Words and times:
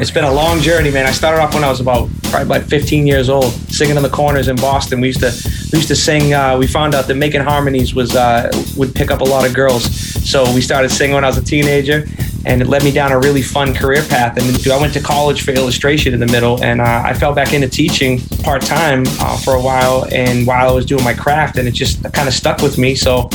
It's 0.00 0.12
been 0.12 0.24
a 0.24 0.32
long 0.32 0.60
journey, 0.60 0.92
man. 0.92 1.06
I 1.06 1.10
started 1.10 1.40
off 1.40 1.54
when 1.54 1.64
I 1.64 1.68
was 1.68 1.80
about 1.80 2.08
probably 2.24 2.46
like 2.46 2.62
15 2.62 3.04
years 3.04 3.28
old, 3.28 3.50
singing 3.52 3.96
in 3.96 4.02
the 4.04 4.08
corners 4.08 4.46
in 4.46 4.54
Boston. 4.54 5.00
We 5.00 5.08
used 5.08 5.18
to 5.20 5.32
we 5.72 5.78
used 5.78 5.88
to 5.88 5.96
sing. 5.96 6.34
Uh, 6.34 6.56
we 6.56 6.68
found 6.68 6.94
out 6.94 7.08
that 7.08 7.16
making 7.16 7.40
harmonies 7.40 7.96
was 7.96 8.14
uh, 8.14 8.48
would 8.76 8.94
pick 8.94 9.10
up 9.10 9.22
a 9.22 9.24
lot 9.24 9.44
of 9.44 9.54
girls, 9.54 9.92
so 10.24 10.44
we 10.54 10.60
started 10.60 10.90
singing 10.90 11.16
when 11.16 11.24
I 11.24 11.26
was 11.26 11.36
a 11.36 11.44
teenager, 11.44 12.06
and 12.46 12.62
it 12.62 12.68
led 12.68 12.84
me 12.84 12.92
down 12.92 13.10
a 13.10 13.18
really 13.18 13.42
fun 13.42 13.74
career 13.74 14.04
path. 14.04 14.38
And 14.38 14.72
I 14.72 14.80
went 14.80 14.92
to 14.94 15.00
college 15.00 15.42
for 15.42 15.50
illustration 15.50 16.14
in 16.14 16.20
the 16.20 16.28
middle, 16.28 16.62
and 16.62 16.80
uh, 16.80 17.02
I 17.04 17.12
fell 17.12 17.34
back 17.34 17.52
into 17.52 17.68
teaching 17.68 18.20
part 18.44 18.62
time 18.62 19.02
uh, 19.18 19.36
for 19.38 19.54
a 19.54 19.60
while. 19.60 20.06
And 20.12 20.46
while 20.46 20.68
I 20.68 20.72
was 20.72 20.86
doing 20.86 21.02
my 21.02 21.14
craft, 21.14 21.58
and 21.58 21.66
it 21.66 21.72
just 21.72 22.04
kind 22.12 22.28
of 22.28 22.34
stuck 22.34 22.62
with 22.62 22.78
me. 22.78 22.94
So 22.94 23.28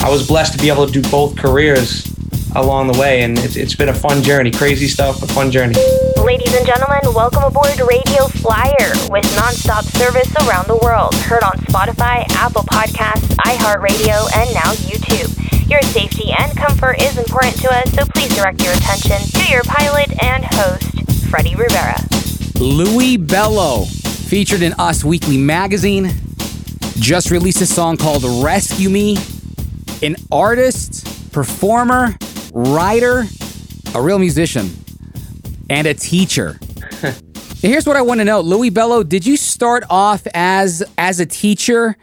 I 0.00 0.08
was 0.08 0.26
blessed 0.26 0.54
to 0.54 0.58
be 0.58 0.70
able 0.70 0.86
to 0.86 0.92
do 0.92 1.02
both 1.10 1.36
careers 1.36 2.17
along 2.56 2.92
the 2.92 2.98
way, 2.98 3.22
and 3.22 3.38
it's, 3.38 3.56
it's 3.56 3.74
been 3.74 3.88
a 3.88 3.94
fun 3.94 4.22
journey. 4.22 4.50
Crazy 4.50 4.88
stuff, 4.88 5.22
a 5.22 5.26
fun 5.26 5.50
journey. 5.50 5.74
Ladies 6.24 6.54
and 6.54 6.66
gentlemen, 6.66 7.00
welcome 7.14 7.44
aboard 7.44 7.78
Radio 7.80 8.28
Flyer 8.28 8.90
with 9.10 9.24
nonstop 9.36 9.84
service 9.96 10.30
around 10.46 10.66
the 10.66 10.78
world. 10.82 11.14
Heard 11.14 11.42
on 11.42 11.52
Spotify, 11.68 12.24
Apple 12.36 12.62
Podcasts, 12.62 13.34
iHeartRadio, 13.44 14.28
and 14.36 14.54
now 14.54 14.72
YouTube. 14.86 15.34
Your 15.68 15.82
safety 15.82 16.32
and 16.38 16.56
comfort 16.56 17.00
is 17.00 17.18
important 17.18 17.56
to 17.60 17.72
us, 17.72 17.92
so 17.92 18.04
please 18.14 18.34
direct 18.34 18.62
your 18.62 18.72
attention 18.72 19.18
to 19.40 19.50
your 19.50 19.62
pilot 19.64 20.10
and 20.22 20.44
host, 20.44 21.28
Freddie 21.28 21.56
Rivera. 21.56 21.96
Louie 22.58 23.16
Bello, 23.16 23.84
featured 23.84 24.62
in 24.62 24.72
Us 24.74 25.04
Weekly 25.04 25.36
magazine, 25.36 26.10
just 26.96 27.30
released 27.30 27.60
a 27.60 27.66
song 27.66 27.96
called 27.96 28.24
Rescue 28.42 28.88
Me. 28.88 29.18
An 30.02 30.16
artist, 30.30 31.32
performer, 31.32 32.16
writer, 32.52 33.24
a 33.94 34.02
real 34.02 34.18
musician, 34.18 34.70
and 35.70 35.86
a 35.86 35.94
teacher. 35.94 36.58
Here's 37.60 37.86
what 37.86 37.96
I 37.96 38.02
want 38.02 38.20
to 38.20 38.24
know, 38.24 38.40
Louie 38.40 38.70
Bello. 38.70 39.02
Did 39.02 39.26
you 39.26 39.36
start 39.36 39.84
off 39.90 40.26
as 40.34 40.82
as 40.96 41.20
a 41.20 41.26
teacher 41.26 41.96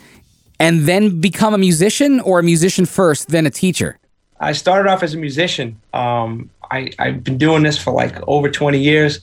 and 0.59 0.81
then 0.85 1.21
become 1.21 1.53
a 1.53 1.57
musician, 1.57 2.19
or 2.19 2.39
a 2.39 2.43
musician 2.43 2.85
first, 2.85 3.29
then 3.29 3.45
a 3.45 3.49
teacher? 3.49 3.99
I 4.39 4.51
started 4.51 4.89
off 4.89 5.03
as 5.03 5.13
a 5.13 5.17
musician. 5.17 5.79
Um, 5.93 6.49
I, 6.71 6.91
I've 6.99 7.23
been 7.23 7.37
doing 7.37 7.63
this 7.63 7.77
for 7.77 7.93
like 7.93 8.15
over 8.27 8.49
20 8.49 8.79
years. 8.79 9.21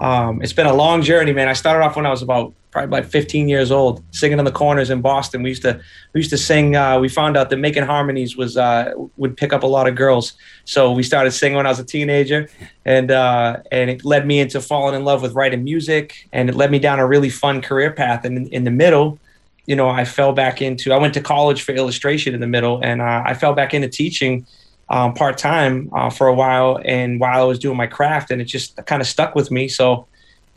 Um, 0.00 0.42
it's 0.42 0.52
been 0.52 0.66
a 0.66 0.74
long 0.74 1.02
journey, 1.02 1.32
man. 1.32 1.48
I 1.48 1.52
started 1.52 1.84
off 1.84 1.96
when 1.96 2.06
I 2.06 2.10
was 2.10 2.22
about 2.22 2.54
probably 2.72 2.90
like 2.90 3.10
15 3.10 3.48
years 3.48 3.70
old, 3.70 4.02
singing 4.10 4.38
in 4.38 4.44
the 4.44 4.50
corners 4.50 4.90
in 4.90 5.00
Boston. 5.00 5.42
We 5.42 5.50
used 5.50 5.62
to 5.62 5.80
we 6.12 6.20
used 6.20 6.30
to 6.30 6.38
sing. 6.38 6.74
Uh, 6.74 6.98
we 6.98 7.08
found 7.08 7.36
out 7.36 7.50
that 7.50 7.58
making 7.58 7.84
harmonies 7.84 8.36
was 8.36 8.56
uh, 8.56 8.94
would 9.16 9.36
pick 9.36 9.52
up 9.52 9.62
a 9.62 9.66
lot 9.66 9.86
of 9.86 9.94
girls, 9.94 10.32
so 10.64 10.90
we 10.90 11.04
started 11.04 11.30
singing 11.30 11.56
when 11.56 11.66
I 11.66 11.68
was 11.68 11.78
a 11.78 11.84
teenager, 11.84 12.48
and 12.84 13.10
uh, 13.10 13.58
and 13.70 13.90
it 13.90 14.04
led 14.04 14.26
me 14.26 14.40
into 14.40 14.60
falling 14.60 14.96
in 14.96 15.04
love 15.04 15.22
with 15.22 15.34
writing 15.34 15.62
music, 15.62 16.28
and 16.32 16.48
it 16.48 16.56
led 16.56 16.70
me 16.70 16.80
down 16.80 16.98
a 16.98 17.06
really 17.06 17.30
fun 17.30 17.62
career 17.62 17.92
path. 17.92 18.24
And 18.24 18.36
in, 18.36 18.46
in 18.48 18.64
the 18.64 18.70
middle, 18.70 19.20
you 19.66 19.76
know, 19.76 19.88
I 19.88 20.04
fell 20.04 20.32
back 20.32 20.60
into. 20.60 20.92
I 20.92 20.98
went 20.98 21.14
to 21.14 21.20
college 21.20 21.62
for 21.62 21.72
illustration 21.72 22.34
in 22.34 22.40
the 22.40 22.48
middle, 22.48 22.80
and 22.82 23.00
uh, 23.00 23.22
I 23.24 23.34
fell 23.34 23.52
back 23.52 23.74
into 23.74 23.88
teaching. 23.88 24.46
Um, 24.88 25.14
part 25.14 25.38
time 25.38 25.88
uh, 25.94 26.10
for 26.10 26.26
a 26.26 26.34
while, 26.34 26.78
and 26.84 27.18
while 27.18 27.40
I 27.40 27.44
was 27.44 27.58
doing 27.58 27.78
my 27.78 27.86
craft, 27.86 28.30
and 28.30 28.42
it 28.42 28.44
just 28.44 28.76
kind 28.84 29.00
of 29.00 29.08
stuck 29.08 29.34
with 29.34 29.50
me. 29.50 29.66
So 29.66 30.06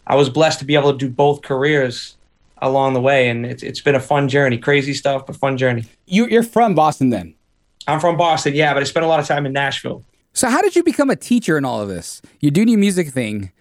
I 0.08 0.16
was 0.16 0.30
blessed 0.30 0.60
to 0.60 0.66
be 0.66 0.76
able 0.76 0.92
to 0.92 0.98
do 0.98 1.10
both 1.10 1.42
careers 1.42 2.18
along 2.58 2.96
the 2.96 3.02
way, 3.02 3.30
and 3.30 3.46
it's 3.46 3.64
it's 3.64 3.80
been 3.80 3.96
a 3.96 4.00
fun 4.00 4.28
journey, 4.28 4.58
crazy 4.58 4.94
stuff, 4.94 5.26
but 5.26 5.38
fun 5.38 5.58
journey. 5.58 5.86
You, 6.06 6.28
you're 6.28 6.44
from 6.44 6.76
Boston, 6.76 7.12
then? 7.12 7.34
I'm 7.88 8.02
from 8.02 8.18
Boston, 8.18 8.56
yeah, 8.56 8.74
but 8.74 8.82
I 8.82 8.86
spent 8.86 9.06
a 9.06 9.10
lot 9.10 9.22
of 9.22 9.28
time 9.28 9.46
in 9.46 9.54
Nashville. 9.54 10.04
So 10.34 10.50
how 10.50 10.62
did 10.62 10.76
you 10.76 10.84
become 10.84 11.10
a 11.10 11.16
teacher 11.16 11.58
in 11.58 11.64
all 11.64 11.82
of 11.82 11.88
this? 11.88 12.22
You're 12.42 12.52
doing 12.52 12.68
your 12.68 12.80
music 12.80 13.10
thing, 13.10 13.52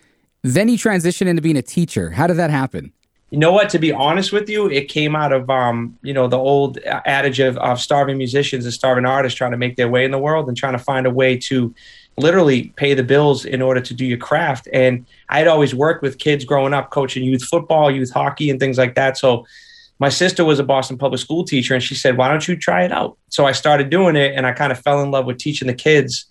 then 0.43 0.69
you 0.69 0.77
transition 0.77 1.29
into 1.29 1.41
being 1.41 1.57
a 1.57 1.63
teacher. 1.63 2.11
How 2.11 2.27
did 2.27 2.37
that 2.39 2.51
happen? 2.51 2.93
You 3.35 3.41
know 3.41 3.51
what? 3.51 3.69
To 3.71 3.81
be 3.81 3.91
honest 3.91 4.33
with 4.33 4.49
you, 4.49 4.71
it 4.71 4.87
came 4.87 5.17
out 5.17 5.33
of 5.33 5.51
um, 5.51 5.99
you 6.03 6.15
know, 6.15 6.29
the 6.29 6.39
old 6.39 6.79
adage 6.85 7.41
of, 7.41 7.59
of 7.59 7.81
starving 7.81 8.17
musicians 8.17 8.65
and 8.65 8.73
starving 8.73 9.05
artists 9.05 9.37
trying 9.37 9.51
to 9.51 9.57
make 9.57 9.75
their 9.75 9.89
way 9.89 10.05
in 10.05 10.13
the 10.13 10.19
world 10.19 10.47
and 10.47 10.57
trying 10.57 10.75
to 10.75 10.79
find 10.79 11.05
a 11.05 11.11
way 11.11 11.37
to 11.39 11.75
literally 12.17 12.73
pay 12.77 12.95
the 12.95 13.03
bills 13.03 13.45
in 13.45 13.61
order 13.61 13.81
to 13.81 13.93
do 13.93 14.07
your 14.07 14.19
craft. 14.19 14.69
And 14.73 15.05
I'd 15.31 15.49
always 15.49 15.75
worked 15.75 16.01
with 16.01 16.19
kids 16.19 16.45
growing 16.45 16.73
up, 16.73 16.91
coaching 16.91 17.25
youth 17.25 17.43
football, 17.43 17.91
youth 17.91 18.13
hockey, 18.13 18.51
and 18.51 18.61
things 18.61 18.79
like 18.79 18.95
that. 18.95 19.19
So 19.19 19.45
my 19.99 20.11
sister 20.11 20.45
was 20.45 20.61
a 20.61 20.65
Boston 20.65 20.97
public 20.97 21.21
school 21.21 21.43
teacher, 21.43 21.75
and 21.75 21.83
she 21.83 21.97
said, 21.97 22.17
"Why 22.17 22.29
don't 22.29 22.47
you 22.47 22.57
try 22.57 22.85
it 22.85 22.93
out?" 22.93 23.19
So 23.31 23.47
I 23.47 23.51
started 23.51 23.91
doing 23.91 24.15
it, 24.15 24.37
and 24.37 24.47
I 24.47 24.53
kind 24.53 24.71
of 24.71 24.79
fell 24.79 25.03
in 25.03 25.11
love 25.11 25.27
with 25.27 25.39
teaching 25.39 25.67
the 25.67 25.75
kids. 25.75 26.27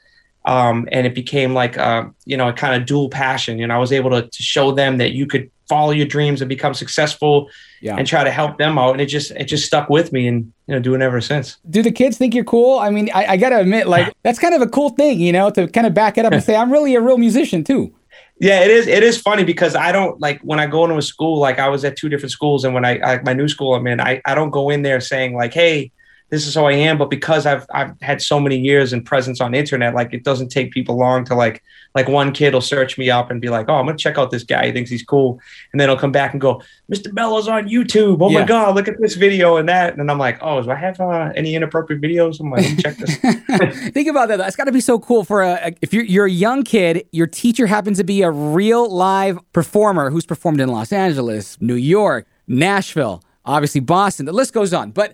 Um, 0.45 0.87
and 0.89 1.05
it 1.05 1.15
became 1.15 1.53
like, 1.53 1.77
uh, 1.77 2.05
you 2.25 2.37
know, 2.37 2.47
a 2.47 2.53
kind 2.53 2.81
of 2.81 2.85
dual 2.85 3.09
passion. 3.09 3.59
You 3.59 3.67
know, 3.67 3.75
I 3.75 3.77
was 3.77 3.91
able 3.91 4.09
to, 4.11 4.21
to 4.23 4.43
show 4.43 4.71
them 4.71 4.97
that 4.97 5.11
you 5.11 5.25
could 5.25 5.49
follow 5.67 5.91
your 5.91 6.05
dreams 6.05 6.41
and 6.41 6.49
become 6.49 6.73
successful 6.73 7.49
yeah. 7.81 7.95
and 7.95 8.07
try 8.07 8.23
to 8.23 8.31
help 8.31 8.57
them 8.57 8.77
out. 8.77 8.91
And 8.91 9.01
it 9.01 9.07
just 9.07 9.31
it 9.31 9.45
just 9.45 9.65
stuck 9.65 9.89
with 9.89 10.11
me 10.11 10.27
and 10.27 10.51
you 10.67 10.75
know 10.75 10.79
doing 10.79 11.01
it 11.01 11.05
ever 11.05 11.21
since. 11.21 11.57
Do 11.69 11.81
the 11.81 11.91
kids 11.91 12.17
think 12.17 12.33
you're 12.33 12.43
cool? 12.43 12.79
I 12.79 12.89
mean, 12.89 13.09
I, 13.13 13.25
I 13.25 13.37
gotta 13.37 13.59
admit, 13.59 13.87
like 13.87 14.13
that's 14.23 14.39
kind 14.39 14.53
of 14.53 14.61
a 14.61 14.67
cool 14.67 14.89
thing, 14.89 15.19
you 15.19 15.31
know, 15.31 15.49
to 15.51 15.67
kind 15.67 15.87
of 15.87 15.93
back 15.93 16.17
it 16.17 16.25
up 16.25 16.33
and 16.33 16.43
say 16.43 16.55
I'm 16.55 16.71
really 16.71 16.95
a 16.95 17.01
real 17.01 17.17
musician 17.17 17.63
too. 17.63 17.93
Yeah, 18.39 18.61
it 18.61 18.71
is. 18.71 18.87
It 18.87 19.03
is 19.03 19.21
funny 19.21 19.43
because 19.43 19.75
I 19.75 19.91
don't 19.91 20.19
like 20.19 20.41
when 20.41 20.59
I 20.59 20.65
go 20.65 20.83
into 20.83 20.97
a 20.97 21.01
school. 21.01 21.39
Like 21.39 21.59
I 21.59 21.69
was 21.69 21.85
at 21.85 21.95
two 21.95 22.09
different 22.09 22.31
schools, 22.31 22.65
and 22.65 22.73
when 22.73 22.83
I 22.83 22.95
like 22.95 23.23
my 23.23 23.33
new 23.33 23.47
school 23.47 23.75
I'm 23.75 23.87
in, 23.87 24.01
I 24.01 24.21
I 24.25 24.35
don't 24.35 24.49
go 24.49 24.69
in 24.69 24.81
there 24.81 24.99
saying 24.99 25.35
like, 25.35 25.53
hey 25.53 25.91
this 26.29 26.47
is 26.47 26.55
who 26.55 26.61
I 26.61 26.73
am. 26.73 26.97
But 26.97 27.09
because 27.09 27.45
I've 27.45 27.65
I've 27.73 27.99
had 28.01 28.21
so 28.21 28.39
many 28.39 28.57
years 28.57 28.93
and 28.93 29.05
presence 29.05 29.39
on 29.39 29.53
internet, 29.53 29.93
like 29.93 30.13
it 30.13 30.23
doesn't 30.23 30.49
take 30.49 30.71
people 30.71 30.97
long 30.97 31.25
to 31.25 31.35
like 31.35 31.63
like 31.95 32.07
one 32.07 32.31
kid 32.31 32.53
will 32.53 32.61
search 32.61 32.97
me 32.97 33.09
up 33.09 33.29
and 33.29 33.39
be 33.39 33.49
like, 33.49 33.69
oh, 33.69 33.75
I'm 33.75 33.85
gonna 33.85 33.97
check 33.97 34.17
out 34.17 34.31
this 34.31 34.43
guy. 34.43 34.67
He 34.67 34.71
thinks 34.71 34.89
he's 34.89 35.03
cool, 35.03 35.39
and 35.71 35.79
then 35.79 35.89
he'll 35.89 35.97
come 35.97 36.11
back 36.11 36.33
and 36.33 36.41
go, 36.41 36.61
Mr. 36.91 37.13
Bello's 37.13 37.47
on 37.47 37.67
YouTube. 37.67 38.17
Oh 38.21 38.29
yeah. 38.29 38.39
my 38.39 38.45
god, 38.45 38.75
look 38.75 38.87
at 38.87 38.99
this 38.99 39.15
video 39.15 39.57
and 39.57 39.69
that. 39.69 39.97
And 39.97 40.09
I'm 40.09 40.17
like, 40.17 40.39
oh, 40.41 40.61
do 40.61 40.71
I 40.71 40.75
have 40.75 40.99
uh, 40.99 41.31
any 41.35 41.55
inappropriate 41.55 42.01
videos? 42.01 42.39
I'm 42.39 42.49
like, 42.49 42.79
check 42.79 42.97
this. 42.97 43.15
Think 43.91 44.07
about 44.07 44.29
that. 44.29 44.37
That's 44.37 44.55
got 44.55 44.65
to 44.65 44.71
be 44.71 44.81
so 44.81 44.99
cool 44.99 45.23
for 45.23 45.43
a, 45.43 45.53
a 45.67 45.75
if 45.81 45.93
you're 45.93 46.03
you're 46.03 46.25
a 46.25 46.31
young 46.31 46.63
kid, 46.63 47.07
your 47.11 47.27
teacher 47.27 47.67
happens 47.67 47.97
to 47.99 48.03
be 48.03 48.23
a 48.23 48.31
real 48.31 48.89
live 48.89 49.37
performer 49.53 50.09
who's 50.09 50.25
performed 50.25 50.59
in 50.59 50.69
Los 50.69 50.91
Angeles, 50.91 51.61
New 51.61 51.75
York, 51.75 52.25
Nashville, 52.47 53.23
obviously 53.45 53.81
Boston. 53.81 54.25
The 54.25 54.33
list 54.33 54.53
goes 54.53 54.73
on, 54.73 54.91
but 54.91 55.13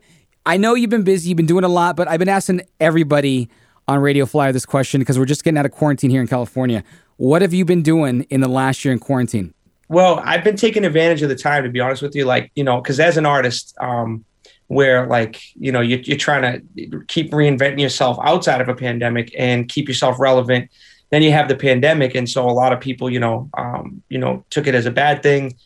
I 0.49 0.57
know 0.57 0.73
you've 0.73 0.89
been 0.89 1.03
busy, 1.03 1.29
you've 1.29 1.37
been 1.37 1.45
doing 1.45 1.63
a 1.63 1.67
lot, 1.67 1.95
but 1.95 2.07
I've 2.07 2.17
been 2.17 2.27
asking 2.27 2.63
everybody 2.79 3.51
on 3.87 3.99
Radio 3.99 4.25
Flyer 4.25 4.51
this 4.51 4.65
question 4.65 4.99
because 4.99 5.19
we're 5.19 5.25
just 5.25 5.43
getting 5.43 5.59
out 5.59 5.65
of 5.67 5.71
quarantine 5.71 6.09
here 6.09 6.21
in 6.21 6.27
California. 6.27 6.83
What 7.17 7.43
have 7.43 7.53
you 7.53 7.65
been 7.65 7.83
doing 7.83 8.23
in 8.31 8.41
the 8.41 8.47
last 8.47 8.83
year 8.83 8.91
in 8.91 8.97
quarantine? 8.97 9.53
Well, 9.89 10.19
I've 10.25 10.43
been 10.43 10.55
taking 10.55 10.85
advantage 10.85 11.21
of 11.21 11.29
the 11.29 11.35
time, 11.35 11.61
to 11.65 11.69
be 11.69 11.79
honest 11.79 12.01
with 12.01 12.15
you. 12.15 12.25
Like, 12.25 12.49
you 12.55 12.63
know, 12.63 12.81
because 12.81 12.99
as 12.99 13.15
an 13.15 13.27
artist, 13.27 13.75
um, 13.79 14.25
where 14.69 15.05
like, 15.05 15.39
you 15.53 15.71
know, 15.71 15.81
you're, 15.81 15.99
you're 15.99 16.17
trying 16.17 16.41
to 16.41 16.99
keep 17.07 17.29
reinventing 17.29 17.79
yourself 17.79 18.17
outside 18.23 18.59
of 18.59 18.69
a 18.69 18.75
pandemic 18.75 19.31
and 19.37 19.69
keep 19.69 19.87
yourself 19.87 20.19
relevant. 20.19 20.71
Then 21.11 21.21
you 21.21 21.31
have 21.31 21.47
the 21.47 21.57
pandemic. 21.57 22.15
And 22.15 22.27
so 22.27 22.43
a 22.43 22.49
lot 22.49 22.73
of 22.73 22.79
people, 22.79 23.07
you 23.07 23.19
know, 23.19 23.51
um, 23.55 24.01
you 24.09 24.17
know, 24.17 24.43
took 24.49 24.65
it 24.65 24.73
as 24.73 24.87
a 24.87 24.91
bad 24.91 25.21
thing, 25.21 25.57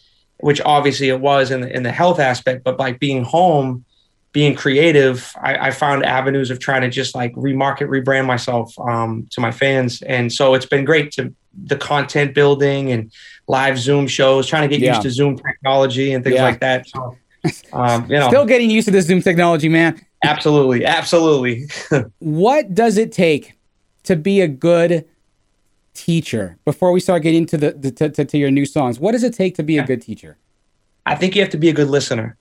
which 0.41 0.59
obviously 0.65 1.07
it 1.07 1.21
was 1.21 1.51
in 1.51 1.61
the, 1.61 1.73
in 1.73 1.83
the 1.83 1.91
health 1.93 2.19
aspect, 2.19 2.65
but 2.65 2.77
like 2.77 2.99
being 2.99 3.23
home, 3.23 3.85
being 4.33 4.55
creative, 4.55 5.31
I, 5.41 5.67
I, 5.67 5.71
found 5.71 6.03
avenues 6.03 6.49
of 6.49 6.57
trying 6.57 6.81
to 6.81 6.89
just 6.89 7.13
like 7.13 7.33
remarket, 7.35 7.87
rebrand 7.87 8.25
myself 8.25 8.77
um, 8.79 9.27
to 9.29 9.39
my 9.39 9.51
fans. 9.51 10.01
And 10.01 10.33
so 10.33 10.55
it's 10.55 10.65
been 10.65 10.83
great 10.83 11.11
to 11.13 11.33
the 11.65 11.77
content 11.77 12.33
building 12.33 12.91
and 12.91 13.11
live 13.47 13.77
Zoom 13.77 14.07
shows, 14.07 14.47
trying 14.47 14.67
to 14.67 14.75
get 14.75 14.83
yeah. 14.83 14.95
used 14.95 15.03
to 15.03 15.11
Zoom 15.11 15.37
technology 15.37 16.13
and 16.13 16.23
things 16.23 16.35
yeah. 16.35 16.43
like 16.43 16.59
that. 16.61 16.87
So, 16.89 17.15
um, 17.73 18.09
you 18.09 18.17
know, 18.17 18.27
still 18.29 18.45
getting 18.45 18.71
used 18.71 18.85
to 18.85 18.91
this 18.91 19.05
Zoom 19.05 19.21
technology, 19.21 19.69
man. 19.69 20.03
Absolutely, 20.23 20.83
absolutely. 20.83 21.67
what 22.19 22.73
does 22.73 22.97
it 22.97 23.11
take 23.11 23.53
to 24.03 24.15
be 24.15 24.41
a 24.41 24.47
good 24.47 25.05
teacher? 25.93 26.57
Before 26.65 26.91
we 26.91 26.99
start 26.99 27.21
getting 27.21 27.45
to 27.45 27.57
the, 27.57 27.71
the 27.73 27.91
to, 27.91 28.09
to, 28.09 28.25
to, 28.25 28.37
your 28.39 28.49
new 28.49 28.65
songs, 28.65 28.99
what 28.99 29.11
does 29.11 29.23
it 29.23 29.35
take 29.35 29.53
to 29.55 29.63
be 29.63 29.75
yeah. 29.75 29.83
a 29.83 29.85
good 29.85 30.01
teacher? 30.01 30.37
I 31.05 31.15
think 31.15 31.35
you 31.35 31.41
have 31.41 31.51
to 31.51 31.57
be 31.57 31.69
a 31.69 31.73
good 31.73 31.89
listener 31.89 32.35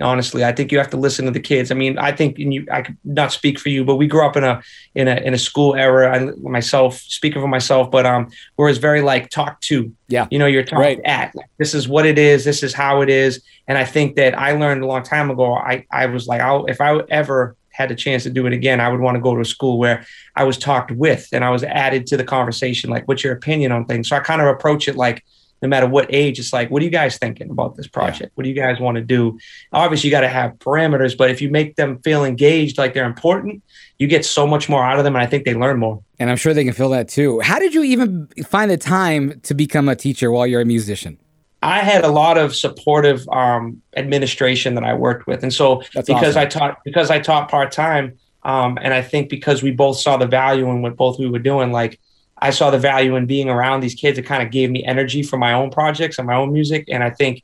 honestly 0.00 0.44
i 0.44 0.52
think 0.52 0.72
you 0.72 0.78
have 0.78 0.90
to 0.90 0.96
listen 0.96 1.24
to 1.24 1.30
the 1.30 1.40
kids. 1.40 1.70
I 1.70 1.74
mean 1.74 1.98
i 1.98 2.12
think 2.12 2.38
and 2.38 2.52
you 2.52 2.66
i 2.70 2.82
could 2.82 2.96
not 3.04 3.32
speak 3.32 3.58
for 3.58 3.68
you 3.68 3.84
but 3.84 3.96
we 3.96 4.06
grew 4.06 4.24
up 4.24 4.36
in 4.36 4.44
a 4.44 4.62
in 4.94 5.08
a 5.08 5.16
in 5.16 5.34
a 5.34 5.38
school 5.38 5.74
era 5.74 6.16
i 6.16 6.48
myself 6.48 6.98
speaking 6.98 7.40
for 7.40 7.48
myself 7.48 7.90
but 7.90 8.06
um 8.06 8.30
where 8.56 8.68
it's 8.68 8.78
very 8.78 9.02
like 9.02 9.30
talk 9.30 9.60
to 9.62 9.92
yeah. 10.08 10.26
you 10.30 10.38
know 10.38 10.46
you're 10.46 10.62
talking 10.62 10.78
right. 10.78 11.00
at 11.04 11.34
like, 11.34 11.46
this 11.58 11.74
is 11.74 11.88
what 11.88 12.06
it 12.06 12.18
is 12.18 12.44
this 12.44 12.62
is 12.62 12.74
how 12.74 13.00
it 13.00 13.08
is. 13.08 13.42
And 13.68 13.78
i 13.78 13.84
think 13.84 14.16
that 14.16 14.38
i 14.38 14.52
learned 14.52 14.82
a 14.82 14.86
long 14.86 15.02
time 15.02 15.30
ago 15.30 15.54
i 15.54 15.86
i 15.90 16.06
was 16.06 16.26
like 16.26 16.40
I'll, 16.40 16.66
if 16.66 16.80
i 16.80 16.98
ever 17.10 17.56
had 17.70 17.88
the 17.88 17.94
chance 17.94 18.22
to 18.22 18.30
do 18.30 18.46
it 18.46 18.52
again 18.52 18.80
i 18.80 18.88
would 18.88 19.00
want 19.00 19.16
to 19.16 19.20
go 19.20 19.34
to 19.34 19.40
a 19.40 19.44
school 19.44 19.78
where 19.78 20.06
i 20.36 20.44
was 20.44 20.58
talked 20.58 20.90
with 20.90 21.28
and 21.32 21.44
i 21.44 21.50
was 21.50 21.64
added 21.64 22.06
to 22.06 22.16
the 22.16 22.24
conversation 22.24 22.90
like 22.90 23.06
what's 23.08 23.24
your 23.24 23.32
opinion 23.32 23.72
on 23.72 23.84
things? 23.84 24.08
So 24.08 24.16
i 24.16 24.20
kind 24.20 24.40
of 24.40 24.48
approach 24.48 24.88
it 24.88 24.96
like 24.96 25.24
no 25.64 25.68
matter 25.68 25.88
what 25.88 26.06
age, 26.10 26.38
it's 26.38 26.52
like, 26.52 26.70
what 26.70 26.82
are 26.82 26.84
you 26.84 26.90
guys 26.90 27.16
thinking 27.16 27.48
about 27.48 27.74
this 27.74 27.88
project? 27.88 28.20
Yeah. 28.20 28.28
What 28.34 28.44
do 28.44 28.50
you 28.50 28.54
guys 28.54 28.78
want 28.78 28.96
to 28.96 29.02
do? 29.02 29.38
Obviously, 29.72 30.08
you 30.08 30.10
got 30.10 30.20
to 30.20 30.28
have 30.28 30.52
parameters, 30.58 31.16
but 31.16 31.30
if 31.30 31.40
you 31.40 31.50
make 31.50 31.76
them 31.76 32.00
feel 32.02 32.22
engaged, 32.22 32.76
like 32.76 32.92
they're 32.92 33.06
important, 33.06 33.62
you 33.98 34.06
get 34.06 34.26
so 34.26 34.46
much 34.46 34.68
more 34.68 34.84
out 34.84 34.98
of 34.98 35.04
them. 35.04 35.16
And 35.16 35.22
I 35.22 35.26
think 35.26 35.46
they 35.46 35.54
learn 35.54 35.78
more. 35.78 36.02
And 36.18 36.30
I'm 36.30 36.36
sure 36.36 36.52
they 36.52 36.64
can 36.64 36.74
feel 36.74 36.90
that 36.90 37.08
too. 37.08 37.40
How 37.40 37.58
did 37.58 37.72
you 37.72 37.82
even 37.82 38.28
find 38.46 38.70
the 38.70 38.76
time 38.76 39.40
to 39.44 39.54
become 39.54 39.88
a 39.88 39.96
teacher 39.96 40.30
while 40.30 40.46
you're 40.46 40.60
a 40.60 40.66
musician? 40.66 41.18
I 41.62 41.78
had 41.78 42.04
a 42.04 42.08
lot 42.08 42.36
of 42.36 42.54
supportive 42.54 43.26
um, 43.30 43.80
administration 43.96 44.74
that 44.74 44.84
I 44.84 44.92
worked 44.92 45.26
with, 45.26 45.42
and 45.42 45.52
so 45.52 45.82
That's 45.94 46.06
because 46.06 46.36
awesome. 46.36 46.42
I 46.42 46.44
taught 46.44 46.84
because 46.84 47.10
I 47.10 47.20
taught 47.20 47.50
part 47.50 47.72
time, 47.72 48.18
um, 48.42 48.78
and 48.82 48.92
I 48.92 49.00
think 49.00 49.30
because 49.30 49.62
we 49.62 49.70
both 49.70 49.98
saw 49.98 50.18
the 50.18 50.26
value 50.26 50.68
in 50.68 50.82
what 50.82 50.94
both 50.94 51.18
we 51.18 51.26
were 51.26 51.38
doing, 51.38 51.72
like 51.72 51.98
I 52.44 52.50
saw 52.50 52.70
the 52.70 52.78
value 52.78 53.16
in 53.16 53.24
being 53.24 53.48
around 53.48 53.80
these 53.80 53.94
kids. 53.94 54.18
It 54.18 54.26
kind 54.26 54.42
of 54.42 54.50
gave 54.50 54.70
me 54.70 54.84
energy 54.84 55.22
for 55.22 55.38
my 55.38 55.54
own 55.54 55.70
projects 55.70 56.18
and 56.18 56.26
my 56.26 56.34
own 56.34 56.52
music, 56.52 56.84
and 56.90 57.02
I 57.02 57.08
think 57.08 57.42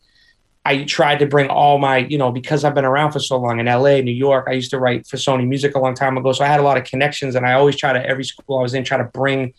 I 0.66 0.84
tried 0.84 1.20
to 1.20 1.26
bring 1.26 1.48
all 1.48 1.78
my, 1.78 1.96
you 1.96 2.18
know, 2.18 2.30
because 2.30 2.64
I've 2.64 2.74
been 2.74 2.84
around 2.84 3.12
for 3.12 3.18
so 3.18 3.38
long 3.38 3.60
in 3.60 3.64
LA, 3.64 4.02
New 4.02 4.12
York. 4.12 4.44
I 4.46 4.52
used 4.52 4.70
to 4.72 4.78
write 4.78 5.06
for 5.06 5.16
Sony 5.16 5.48
Music 5.48 5.74
a 5.74 5.78
long 5.78 5.94
time 5.94 6.18
ago, 6.18 6.32
so 6.32 6.44
I 6.44 6.48
had 6.48 6.60
a 6.60 6.62
lot 6.62 6.76
of 6.76 6.84
connections, 6.84 7.34
and 7.34 7.46
I 7.46 7.54
always 7.54 7.76
try 7.76 7.94
to 7.94 8.06
every 8.06 8.24
school 8.24 8.58
I 8.58 8.62
was 8.62 8.74
in 8.74 8.84
try 8.84 8.98
to 8.98 9.04
bring 9.04 9.54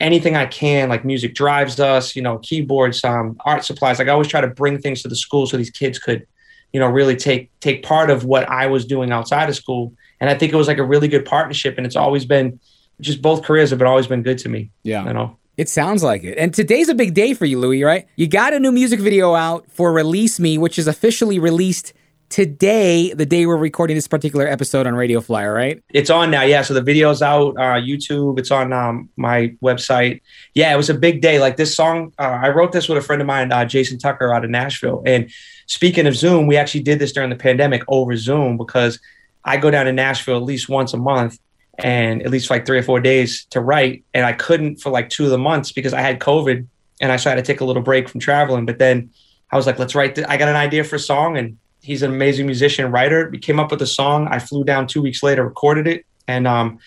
anything 0.00 0.34
I 0.34 0.46
can, 0.46 0.88
like 0.88 1.04
music 1.04 1.36
drives 1.36 1.78
us, 1.78 2.16
you 2.16 2.22
know, 2.22 2.38
keyboards, 2.38 3.04
um, 3.04 3.36
art 3.44 3.64
supplies. 3.64 4.00
Like 4.00 4.08
I 4.08 4.10
always 4.10 4.26
try 4.26 4.40
to 4.40 4.48
bring 4.48 4.80
things 4.80 5.02
to 5.02 5.08
the 5.08 5.14
school 5.14 5.46
so 5.46 5.56
these 5.56 5.70
kids 5.70 6.00
could, 6.00 6.26
you 6.72 6.80
know, 6.80 6.88
really 6.88 7.14
take 7.14 7.48
take 7.60 7.84
part 7.84 8.10
of 8.10 8.24
what 8.24 8.48
I 8.50 8.66
was 8.66 8.84
doing 8.86 9.12
outside 9.12 9.48
of 9.48 9.54
school. 9.54 9.92
And 10.20 10.28
I 10.28 10.34
think 10.34 10.52
it 10.52 10.56
was 10.56 10.66
like 10.66 10.78
a 10.78 10.84
really 10.84 11.06
good 11.06 11.24
partnership. 11.24 11.76
And 11.76 11.86
it's 11.86 11.94
always 11.94 12.24
been 12.24 12.58
just 13.00 13.22
both 13.22 13.42
careers 13.42 13.70
have 13.70 13.78
been 13.78 13.88
always 13.88 14.06
been 14.06 14.22
good 14.22 14.38
to 14.38 14.48
me. 14.48 14.70
Yeah. 14.82 15.04
You 15.06 15.12
know. 15.12 15.38
It 15.56 15.68
sounds 15.68 16.02
like 16.02 16.24
it. 16.24 16.36
And 16.36 16.52
today's 16.52 16.88
a 16.88 16.94
big 16.94 17.14
day 17.14 17.32
for 17.32 17.44
you, 17.44 17.60
Louie, 17.60 17.84
right? 17.84 18.08
You 18.16 18.26
got 18.26 18.52
a 18.52 18.58
new 18.58 18.72
music 18.72 18.98
video 18.98 19.34
out 19.34 19.70
for 19.70 19.92
Release 19.92 20.40
Me, 20.40 20.58
which 20.58 20.78
is 20.78 20.88
officially 20.88 21.38
released 21.38 21.92
today, 22.28 23.12
the 23.12 23.24
day 23.24 23.46
we're 23.46 23.56
recording 23.56 23.94
this 23.94 24.08
particular 24.08 24.48
episode 24.48 24.88
on 24.88 24.96
Radio 24.96 25.20
Flyer, 25.20 25.54
right? 25.54 25.80
It's 25.90 26.10
on 26.10 26.32
now, 26.32 26.42
yeah. 26.42 26.62
So 26.62 26.74
the 26.74 26.82
video's 26.82 27.22
out, 27.22 27.56
uh, 27.56 27.78
YouTube. 27.80 28.40
It's 28.40 28.50
on 28.50 28.72
um, 28.72 29.08
my 29.16 29.54
website. 29.62 30.20
Yeah, 30.54 30.74
it 30.74 30.76
was 30.76 30.90
a 30.90 30.94
big 30.94 31.20
day. 31.20 31.38
Like 31.38 31.56
this 31.56 31.76
song, 31.76 32.12
uh, 32.18 32.40
I 32.42 32.48
wrote 32.48 32.72
this 32.72 32.88
with 32.88 32.98
a 32.98 33.02
friend 33.02 33.22
of 33.22 33.26
mine, 33.28 33.52
uh, 33.52 33.64
Jason 33.64 33.98
Tucker, 33.98 34.34
out 34.34 34.44
of 34.44 34.50
Nashville. 34.50 35.04
And 35.06 35.30
speaking 35.66 36.08
of 36.08 36.16
Zoom, 36.16 36.48
we 36.48 36.56
actually 36.56 36.82
did 36.82 36.98
this 36.98 37.12
during 37.12 37.30
the 37.30 37.36
pandemic 37.36 37.84
over 37.86 38.16
Zoom 38.16 38.56
because 38.56 38.98
I 39.44 39.56
go 39.56 39.70
down 39.70 39.86
to 39.86 39.92
Nashville 39.92 40.38
at 40.38 40.42
least 40.42 40.68
once 40.68 40.92
a 40.92 40.96
month 40.96 41.38
and 41.78 42.22
at 42.22 42.30
least 42.30 42.50
like 42.50 42.66
three 42.66 42.78
or 42.78 42.82
four 42.82 43.00
days 43.00 43.46
to 43.50 43.60
write. 43.60 44.04
And 44.14 44.24
I 44.24 44.32
couldn't 44.32 44.76
for 44.76 44.90
like 44.90 45.10
two 45.10 45.24
of 45.24 45.30
the 45.30 45.38
months 45.38 45.72
because 45.72 45.92
I 45.92 46.00
had 46.00 46.20
COVID 46.20 46.66
and 47.00 47.12
I 47.12 47.16
tried 47.16 47.36
to 47.36 47.42
take 47.42 47.60
a 47.60 47.64
little 47.64 47.82
break 47.82 48.08
from 48.08 48.20
traveling. 48.20 48.66
But 48.66 48.78
then 48.78 49.10
I 49.50 49.56
was 49.56 49.66
like, 49.66 49.78
let's 49.78 49.94
write. 49.94 50.14
Th- 50.14 50.26
I 50.28 50.36
got 50.36 50.48
an 50.48 50.56
idea 50.56 50.84
for 50.84 50.96
a 50.96 51.00
song 51.00 51.36
and 51.36 51.58
he's 51.84 52.02
an 52.02 52.12
amazing 52.12 52.46
musician 52.46 52.90
writer. 52.90 53.28
We 53.30 53.38
came 53.38 53.60
up 53.60 53.70
with 53.70 53.82
a 53.82 53.86
song. 53.86 54.28
I 54.30 54.38
flew 54.38 54.64
down 54.64 54.86
two 54.86 55.02
weeks 55.02 55.22
later, 55.22 55.44
recorded 55.44 55.86
it, 55.86 56.06
and 56.26 56.46
um, 56.46 56.78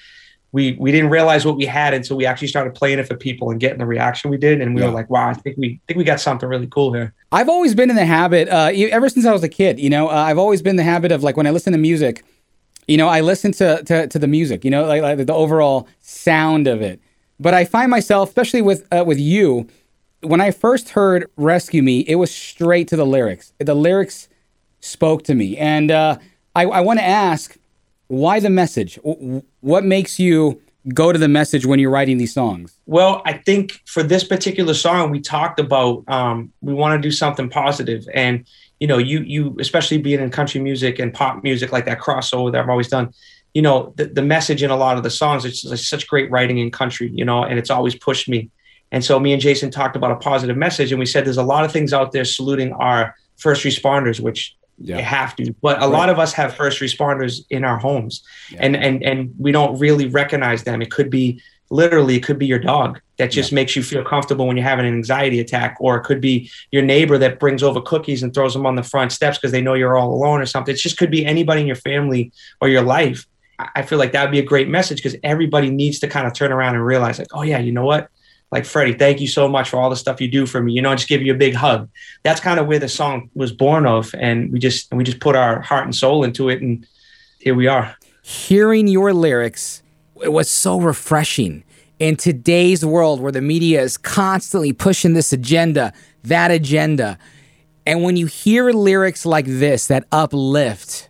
we 0.52 0.76
we 0.80 0.92
didn't 0.92 1.12
realize 1.12 1.46
what 1.46 1.56
we 1.56 1.66
had 1.66 1.94
until 1.94 2.18
we 2.18 2.26
actually 2.26 2.48
started 2.48 2.74
playing 2.74 3.00
it 3.00 3.08
for 3.08 3.16
people 3.16 3.52
and 3.52 3.60
getting 3.60 3.78
the 3.78 3.86
reaction 3.86 4.32
we 4.32 4.38
did. 4.38 4.60
And 4.60 4.74
we 4.74 4.82
yeah. 4.82 4.88
were 4.88 4.94
like, 4.94 5.10
wow, 5.10 5.30
I 5.30 5.34
think 5.34 5.58
we 5.58 5.80
think 5.88 5.98
we 5.98 6.04
got 6.04 6.20
something 6.20 6.50
really 6.50 6.68
cool 6.68 6.94
here. 6.94 7.14
I've 7.32 7.50
always 7.50 7.76
been 7.76 7.90
in 7.90 7.96
the 7.96 8.06
habit, 8.06 8.50
uh, 8.50 8.72
ever 8.74 9.10
since 9.10 9.26
I 9.26 9.32
was 9.32 9.44
a 9.44 9.50
kid. 9.50 9.80
You 9.80 9.90
know, 9.90 10.10
uh, 10.10 10.14
I've 10.14 10.38
always 10.38 10.62
been 10.62 10.78
the 10.78 10.84
habit 10.84 11.12
of 11.12 11.24
like 11.24 11.38
when 11.38 11.48
I 11.48 11.52
listen 11.52 11.74
to 11.74 11.80
music, 11.80 12.24
you 12.88 12.98
know, 12.98 13.08
I 13.08 13.22
listen 13.22 13.52
to 13.54 13.84
to, 13.84 14.08
to 14.08 14.20
the 14.20 14.28
music. 14.28 14.64
You 14.66 14.72
know, 14.72 14.86
like, 14.86 15.02
like 15.02 15.26
the 15.26 15.34
overall 15.34 15.88
sound 16.02 16.68
of 16.68 16.82
it. 16.82 17.00
But 17.40 17.54
I 17.54 17.66
find 17.66 17.92
myself, 17.92 18.30
especially 18.30 18.62
with 18.62 18.88
uh, 18.92 19.04
with 19.06 19.20
you, 19.20 19.68
when 20.22 20.42
I 20.42 20.52
first 20.52 20.90
heard 20.90 21.30
"Rescue 21.36 21.84
Me," 21.84 22.00
it 22.08 22.16
was 22.16 22.34
straight 22.34 22.88
to 22.90 22.96
the 22.96 23.06
lyrics. 23.06 23.54
The 23.60 23.76
lyrics 23.76 24.30
spoke 24.80 25.24
to 25.24 25.36
me. 25.36 25.58
And 25.58 25.92
uh, 25.92 26.18
I, 26.56 26.66
I 26.66 26.82
want 26.82 27.00
to 27.00 27.06
ask 27.06 27.58
why 28.08 28.40
the 28.40 28.50
message? 28.50 28.98
What 29.62 29.84
makes 29.84 30.20
you 30.20 30.62
go 30.94 31.12
to 31.12 31.20
the 31.20 31.28
message 31.28 31.66
when 31.66 31.80
you're 31.80 31.92
writing 31.92 32.18
these 32.18 32.34
songs? 32.34 32.78
Well, 32.86 33.22
I 33.26 33.34
think 33.34 33.82
for 33.86 34.04
this 34.04 34.24
particular 34.24 34.74
song, 34.74 35.12
we 35.12 35.20
talked 35.20 35.60
about 35.60 36.04
um, 36.08 36.52
we 36.62 36.74
want 36.74 37.02
to 37.02 37.06
do 37.06 37.12
something 37.12 37.50
positive, 37.50 38.08
and 38.14 38.46
you 38.80 38.88
know, 38.88 38.98
you 38.98 39.20
you 39.22 39.56
especially 39.60 39.98
being 39.98 40.20
in 40.20 40.30
country 40.30 40.62
music 40.62 41.00
and 41.00 41.14
pop 41.14 41.44
music 41.44 41.72
like 41.72 41.86
that 41.86 42.00
crossover 42.00 42.52
that 42.52 42.62
I've 42.62 42.70
always 42.70 42.90
done. 42.90 43.14
You 43.54 43.62
know, 43.62 43.94
the, 43.96 44.06
the 44.06 44.22
message 44.22 44.62
in 44.62 44.70
a 44.70 44.76
lot 44.76 44.98
of 44.98 45.04
the 45.04 45.10
songs, 45.10 45.44
it's, 45.44 45.66
it's 45.66 45.88
such 45.88 46.08
great 46.08 46.30
writing 46.30 46.60
in 46.60 46.70
country, 46.70 47.10
you 47.14 47.26
know, 47.26 47.44
and 47.44 47.58
it's 47.58 47.72
always 47.72 47.96
pushed 47.96 48.30
me. 48.30 48.52
And 48.92 49.04
so 49.04 49.20
me 49.20 49.34
and 49.34 49.42
Jason 49.42 49.72
talked 49.72 49.96
about 49.96 50.12
a 50.12 50.16
positive 50.16 50.58
message, 50.58 50.92
and 50.92 51.00
we 51.00 51.06
said 51.06 51.26
there's 51.26 51.38
a 51.38 51.44
lot 51.44 51.66
of 51.66 51.72
things 51.72 51.92
out 51.94 52.12
there 52.12 52.26
saluting 52.26 52.74
our 52.74 53.16
first 53.38 53.64
responders, 53.64 54.20
which 54.20 54.57
yeah. 54.80 54.98
You 54.98 55.04
have 55.04 55.36
to. 55.38 55.54
But 55.62 55.78
a 55.78 55.82
right. 55.82 55.88
lot 55.88 56.10
of 56.10 56.20
us 56.20 56.34
have 56.34 56.56
first 56.56 56.80
responders 56.82 57.46
in 57.50 57.64
our 57.64 57.78
homes, 57.78 58.24
yeah. 58.52 58.60
and 58.62 58.76
and 58.76 59.04
and 59.04 59.34
we 59.40 59.52
don't 59.52 59.80
really 59.80 60.08
recognize 60.08 60.64
them. 60.64 60.82
It 60.82 60.92
could 60.92 61.10
be 61.10 61.42
literally, 61.70 62.16
it 62.16 62.24
could 62.24 62.40
be 62.40 62.46
your 62.46 62.60
dog 62.60 63.02
that 63.18 63.32
just 63.32 63.52
yeah. 63.52 63.56
makes 63.56 63.76
you 63.76 63.84
feel 63.84 64.04
comfortable 64.04 64.48
when 64.48 64.56
you're 64.56 64.64
having 64.64 64.86
an 64.86 64.94
anxiety 64.94 65.40
attack, 65.40 65.76
or 65.80 65.98
it 65.98 66.04
could 66.04 66.22
be 66.22 66.50
your 66.72 66.84
neighbor 66.84 67.18
that 67.18 67.40
brings 67.40 67.64
over 67.64 67.82
cookies 67.82 68.24
and 68.24 68.34
throws 68.34 68.54
them 68.54 68.66
on 68.66 68.76
the 68.76 68.84
front 68.84 69.12
steps 69.12 69.38
because 69.38 69.52
they 69.52 69.62
know 69.62 69.74
you're 69.74 69.98
all 69.98 70.14
alone 70.14 70.40
or 70.40 70.46
something. 70.46 70.74
It 70.74 70.78
just 70.78 70.98
could 70.98 71.12
be 71.12 71.26
anybody 71.26 71.62
in 71.62 71.68
your 71.68 71.76
family 71.76 72.32
or 72.62 72.70
your 72.70 72.84
life. 72.84 73.26
I 73.76 73.82
feel 73.82 73.98
like 73.98 74.12
that 74.12 74.24
would 74.24 74.32
be 74.32 74.40
a 74.40 74.44
great 74.44 74.70
message 74.70 75.00
because 75.00 75.18
everybody 75.24 75.72
needs 75.72 76.00
to 76.00 76.08
kind 76.08 76.28
of 76.28 76.34
turn 76.34 76.52
around 76.52 76.76
and 76.76 76.86
realize, 76.86 77.18
like, 77.18 77.34
oh 77.34 77.42
yeah, 77.42 77.58
you 77.58 77.72
know 77.72 77.86
what? 77.86 78.10
Like 78.52 78.66
Freddie, 78.66 78.94
thank 78.94 79.20
you 79.20 79.28
so 79.28 79.48
much 79.48 79.70
for 79.70 79.78
all 79.78 79.90
the 79.90 79.96
stuff 79.96 80.22
you 80.22 80.30
do 80.30 80.46
for 80.46 80.62
me. 80.62 80.72
You 80.72 80.82
know, 80.82 80.92
I 80.92 80.96
just 80.96 81.10
give 81.10 81.22
you 81.22 81.34
a 81.34 81.38
big 81.38 81.54
hug. 81.54 81.90
That's 82.24 82.40
kind 82.40 82.60
of 82.60 82.68
where 82.68 82.80
the 82.80 82.88
song 82.88 83.30
was 83.36 83.52
born 83.52 83.86
of, 83.86 84.14
and 84.18 84.52
we 84.52 84.60
just 84.60 84.92
we 84.94 85.04
just 85.04 85.20
put 85.20 85.36
our 85.36 85.62
heart 85.62 85.84
and 85.84 85.96
soul 85.96 86.24
into 86.24 86.50
it, 86.50 86.62
and 86.62 86.88
here 87.40 87.56
we 87.56 87.68
are. 87.68 87.96
Hearing 88.22 88.88
your 88.88 89.14
lyrics, 89.14 89.84
it 90.22 90.32
was 90.32 90.50
so 90.50 90.80
refreshing 90.80 91.64
in 92.00 92.16
today's 92.16 92.86
world 92.86 93.20
where 93.20 93.32
the 93.32 93.42
media 93.42 93.82
is 93.82 93.98
constantly 93.98 94.72
pushing 94.72 95.14
this 95.14 95.34
agenda, 95.34 95.92
that 96.24 96.50
agenda, 96.52 97.18
and 97.86 98.04
when 98.04 98.16
you 98.16 98.28
hear 98.28 98.72
lyrics 98.72 99.26
like 99.26 99.46
this 99.46 99.88
that 99.88 100.06
uplift, 100.12 101.10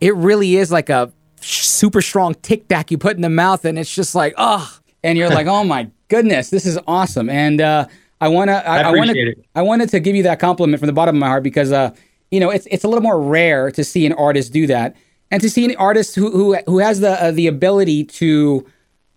it 0.00 0.14
really 0.14 0.56
is 0.56 0.70
like 0.70 0.88
a 0.88 1.12
super 1.40 2.00
strong 2.00 2.34
tic 2.34 2.68
tac 2.68 2.92
you 2.92 2.98
put 2.98 3.16
in 3.16 3.22
the 3.22 3.28
mouth, 3.28 3.64
and 3.64 3.76
it's 3.76 3.92
just 3.92 4.14
like, 4.14 4.34
oh, 4.36 4.78
and 5.02 5.18
you're 5.18 5.30
like, 5.30 5.48
oh 5.48 5.64
my 5.64 5.90
goodness, 6.08 6.50
this 6.50 6.66
is 6.66 6.78
awesome. 6.86 7.30
And 7.30 7.60
uh, 7.60 7.86
I 8.20 8.28
want 8.28 8.48
to, 8.48 8.66
I, 8.66 8.82
I, 8.82 8.90
wanted, 8.92 9.46
I 9.54 9.62
wanted 9.62 9.88
to 9.90 10.00
give 10.00 10.16
you 10.16 10.22
that 10.24 10.40
compliment 10.40 10.80
from 10.80 10.88
the 10.88 10.92
bottom 10.92 11.16
of 11.16 11.20
my 11.20 11.28
heart 11.28 11.42
because, 11.42 11.72
uh, 11.72 11.94
you 12.30 12.40
know, 12.40 12.50
it's 12.50 12.66
it's 12.70 12.84
a 12.84 12.88
little 12.88 13.02
more 13.02 13.20
rare 13.20 13.70
to 13.70 13.82
see 13.82 14.04
an 14.04 14.12
artist 14.12 14.52
do 14.52 14.66
that, 14.66 14.96
and 15.30 15.40
to 15.40 15.48
see 15.48 15.64
an 15.64 15.74
artist 15.76 16.14
who 16.14 16.30
who 16.30 16.56
who 16.66 16.78
has 16.78 17.00
the 17.00 17.22
uh, 17.22 17.30
the 17.30 17.46
ability 17.46 18.04
to 18.04 18.66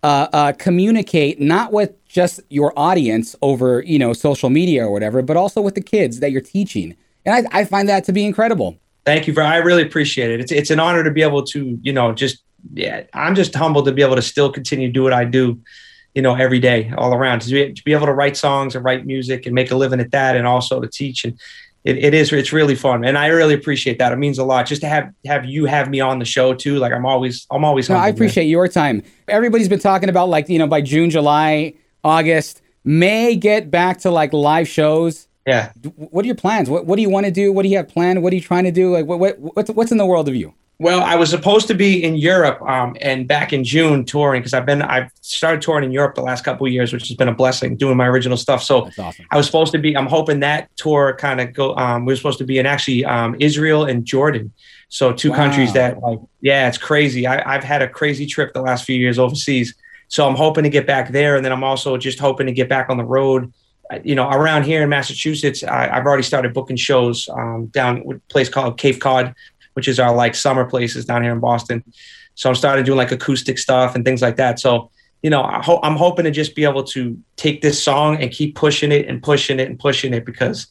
uh, 0.02 0.28
uh, 0.32 0.52
communicate 0.52 1.40
not 1.40 1.72
with 1.72 1.92
just 2.06 2.40
your 2.48 2.72
audience 2.74 3.36
over 3.42 3.82
you 3.82 3.98
know 3.98 4.14
social 4.14 4.48
media 4.48 4.86
or 4.86 4.90
whatever, 4.90 5.20
but 5.20 5.36
also 5.36 5.60
with 5.60 5.74
the 5.74 5.82
kids 5.82 6.20
that 6.20 6.30
you're 6.30 6.40
teaching. 6.40 6.96
And 7.26 7.46
I, 7.52 7.60
I 7.60 7.64
find 7.66 7.88
that 7.88 8.04
to 8.04 8.12
be 8.12 8.24
incredible. 8.24 8.78
Thank 9.04 9.26
you 9.26 9.34
for. 9.34 9.42
I 9.42 9.56
really 9.56 9.82
appreciate 9.82 10.30
it. 10.30 10.40
It's 10.40 10.52
it's 10.52 10.70
an 10.70 10.80
honor 10.80 11.04
to 11.04 11.10
be 11.10 11.22
able 11.22 11.42
to 11.44 11.78
you 11.82 11.92
know 11.92 12.12
just 12.12 12.42
yeah. 12.72 13.02
I'm 13.12 13.34
just 13.34 13.54
humbled 13.54 13.84
to 13.86 13.92
be 13.92 14.02
able 14.02 14.16
to 14.16 14.22
still 14.22 14.50
continue 14.50 14.86
to 14.86 14.92
do 14.92 15.02
what 15.02 15.12
I 15.12 15.24
do 15.24 15.60
you 16.14 16.22
know, 16.22 16.34
every 16.34 16.60
day, 16.60 16.92
all 16.96 17.14
around. 17.14 17.40
To 17.42 17.50
be, 17.50 17.72
to 17.72 17.84
be 17.84 17.92
able 17.92 18.06
to 18.06 18.12
write 18.12 18.36
songs 18.36 18.74
and 18.74 18.84
write 18.84 19.06
music 19.06 19.46
and 19.46 19.54
make 19.54 19.70
a 19.70 19.76
living 19.76 20.00
at 20.00 20.10
that, 20.10 20.36
and 20.36 20.46
also 20.46 20.80
to 20.80 20.88
teach. 20.88 21.24
And 21.24 21.38
it, 21.84 21.98
it 21.98 22.14
is 22.14 22.32
it's 22.32 22.52
really 22.52 22.74
fun. 22.74 23.04
And 23.04 23.18
i 23.18 23.26
really 23.26 23.54
appreciate 23.54 23.98
that. 23.98 24.12
It 24.12 24.16
means 24.16 24.38
a 24.38 24.44
lot 24.44 24.66
just 24.66 24.82
to 24.82 24.88
have 24.88 25.12
have 25.26 25.44
you 25.44 25.66
have 25.66 25.90
me 25.90 26.00
on 26.00 26.18
the 26.18 26.24
show 26.24 26.54
too. 26.54 26.78
Like 26.78 26.92
i'm 26.92 27.06
always 27.06 27.46
i'm 27.50 27.64
always 27.64 27.88
no, 27.88 27.96
i 27.96 28.08
appreciate 28.08 28.44
your 28.44 28.68
time. 28.68 29.02
Everybody's 29.28 29.68
been 29.68 29.80
talking 29.80 30.08
about 30.08 30.28
like 30.28 30.48
you 30.48 30.58
know 30.58 30.66
by 30.66 30.80
june 30.80 31.10
july 31.10 31.74
august 32.04 32.62
may 32.84 33.36
get 33.36 33.70
back 33.70 33.98
to 33.98 34.10
like 34.10 34.32
live 34.32 34.68
shows. 34.68 35.28
Yeah. 35.46 35.72
What 35.96 36.24
are 36.24 36.26
your 36.26 36.36
plans? 36.36 36.70
What, 36.70 36.86
what 36.86 36.96
do 36.96 37.02
you 37.02 37.10
want 37.10 37.26
to 37.26 37.32
do? 37.32 37.52
What 37.52 37.62
do 37.64 37.68
you 37.68 37.76
have 37.76 37.88
planned? 37.88 38.22
What 38.22 38.32
are 38.32 38.36
you 38.36 38.42
trying 38.42 38.64
to 38.64 38.70
do? 38.70 38.92
Like 38.92 39.06
what, 39.06 39.18
what 39.18 39.38
what's, 39.40 39.70
what's 39.70 39.92
in 39.92 39.98
the 39.98 40.06
world 40.06 40.28
of 40.28 40.36
you 40.36 40.54
well, 40.82 41.00
I 41.00 41.14
was 41.14 41.30
supposed 41.30 41.68
to 41.68 41.74
be 41.74 42.02
in 42.02 42.16
Europe 42.16 42.60
um, 42.62 42.96
and 43.00 43.28
back 43.28 43.52
in 43.52 43.62
June 43.62 44.04
touring 44.04 44.40
because 44.40 44.52
I've 44.52 44.66
been 44.66 44.82
I've 44.82 45.12
started 45.20 45.62
touring 45.62 45.84
in 45.84 45.92
Europe 45.92 46.16
the 46.16 46.22
last 46.22 46.44
couple 46.44 46.66
of 46.66 46.72
years, 46.72 46.92
which 46.92 47.06
has 47.06 47.16
been 47.16 47.28
a 47.28 47.34
blessing 47.34 47.76
doing 47.76 47.96
my 47.96 48.08
original 48.08 48.36
stuff. 48.36 48.64
So 48.64 48.90
awesome. 48.98 49.26
I 49.30 49.36
was 49.36 49.46
supposed 49.46 49.70
to 49.72 49.78
be. 49.78 49.96
I'm 49.96 50.08
hoping 50.08 50.40
that 50.40 50.76
tour 50.76 51.14
kind 51.16 51.40
of 51.40 51.52
go. 51.52 51.76
Um, 51.76 52.04
we 52.04 52.12
were 52.12 52.16
supposed 52.16 52.38
to 52.38 52.44
be 52.44 52.58
in 52.58 52.66
actually 52.66 53.04
um, 53.04 53.36
Israel 53.38 53.84
and 53.84 54.04
Jordan. 54.04 54.52
So 54.88 55.12
two 55.12 55.30
wow. 55.30 55.36
countries 55.36 55.72
that 55.74 56.00
like 56.00 56.18
yeah, 56.40 56.66
it's 56.66 56.78
crazy. 56.78 57.28
I, 57.28 57.54
I've 57.54 57.64
had 57.64 57.80
a 57.80 57.88
crazy 57.88 58.26
trip 58.26 58.52
the 58.52 58.62
last 58.62 58.84
few 58.84 58.96
years 58.96 59.20
overseas. 59.20 59.76
So 60.08 60.28
I'm 60.28 60.34
hoping 60.34 60.64
to 60.64 60.70
get 60.70 60.84
back 60.84 61.12
there, 61.12 61.36
and 61.36 61.44
then 61.44 61.52
I'm 61.52 61.64
also 61.64 61.96
just 61.96 62.18
hoping 62.18 62.46
to 62.46 62.52
get 62.52 62.68
back 62.68 62.90
on 62.90 62.96
the 62.96 63.04
road 63.04 63.52
you 64.04 64.14
know, 64.14 64.28
around 64.30 64.64
here 64.64 64.82
in 64.82 64.88
Massachusetts, 64.88 65.62
I, 65.62 65.94
have 65.94 66.06
already 66.06 66.22
started 66.22 66.54
booking 66.54 66.76
shows 66.76 67.28
um, 67.28 67.66
down 67.66 68.04
with 68.04 68.18
a 68.18 68.32
place 68.32 68.48
called 68.48 68.78
Cape 68.78 69.00
Cod, 69.00 69.34
which 69.74 69.88
is 69.88 69.98
our 69.98 70.14
like 70.14 70.34
summer 70.34 70.64
places 70.64 71.04
down 71.04 71.22
here 71.22 71.32
in 71.32 71.40
Boston. 71.40 71.82
So 72.34 72.48
I'm 72.48 72.54
starting 72.54 72.84
doing 72.84 72.98
like 72.98 73.12
acoustic 73.12 73.58
stuff 73.58 73.94
and 73.94 74.04
things 74.04 74.22
like 74.22 74.36
that. 74.36 74.58
So 74.60 74.90
you 75.22 75.30
know, 75.30 75.42
I 75.42 75.62
ho- 75.62 75.78
I'm 75.84 75.94
hoping 75.96 76.24
to 76.24 76.32
just 76.32 76.56
be 76.56 76.64
able 76.64 76.82
to 76.84 77.16
take 77.36 77.62
this 77.62 77.80
song 77.80 78.20
and 78.20 78.30
keep 78.32 78.56
pushing 78.56 78.90
it 78.90 79.06
and 79.06 79.22
pushing 79.22 79.60
it 79.60 79.68
and 79.68 79.78
pushing 79.78 80.12
it 80.12 80.24
because, 80.26 80.66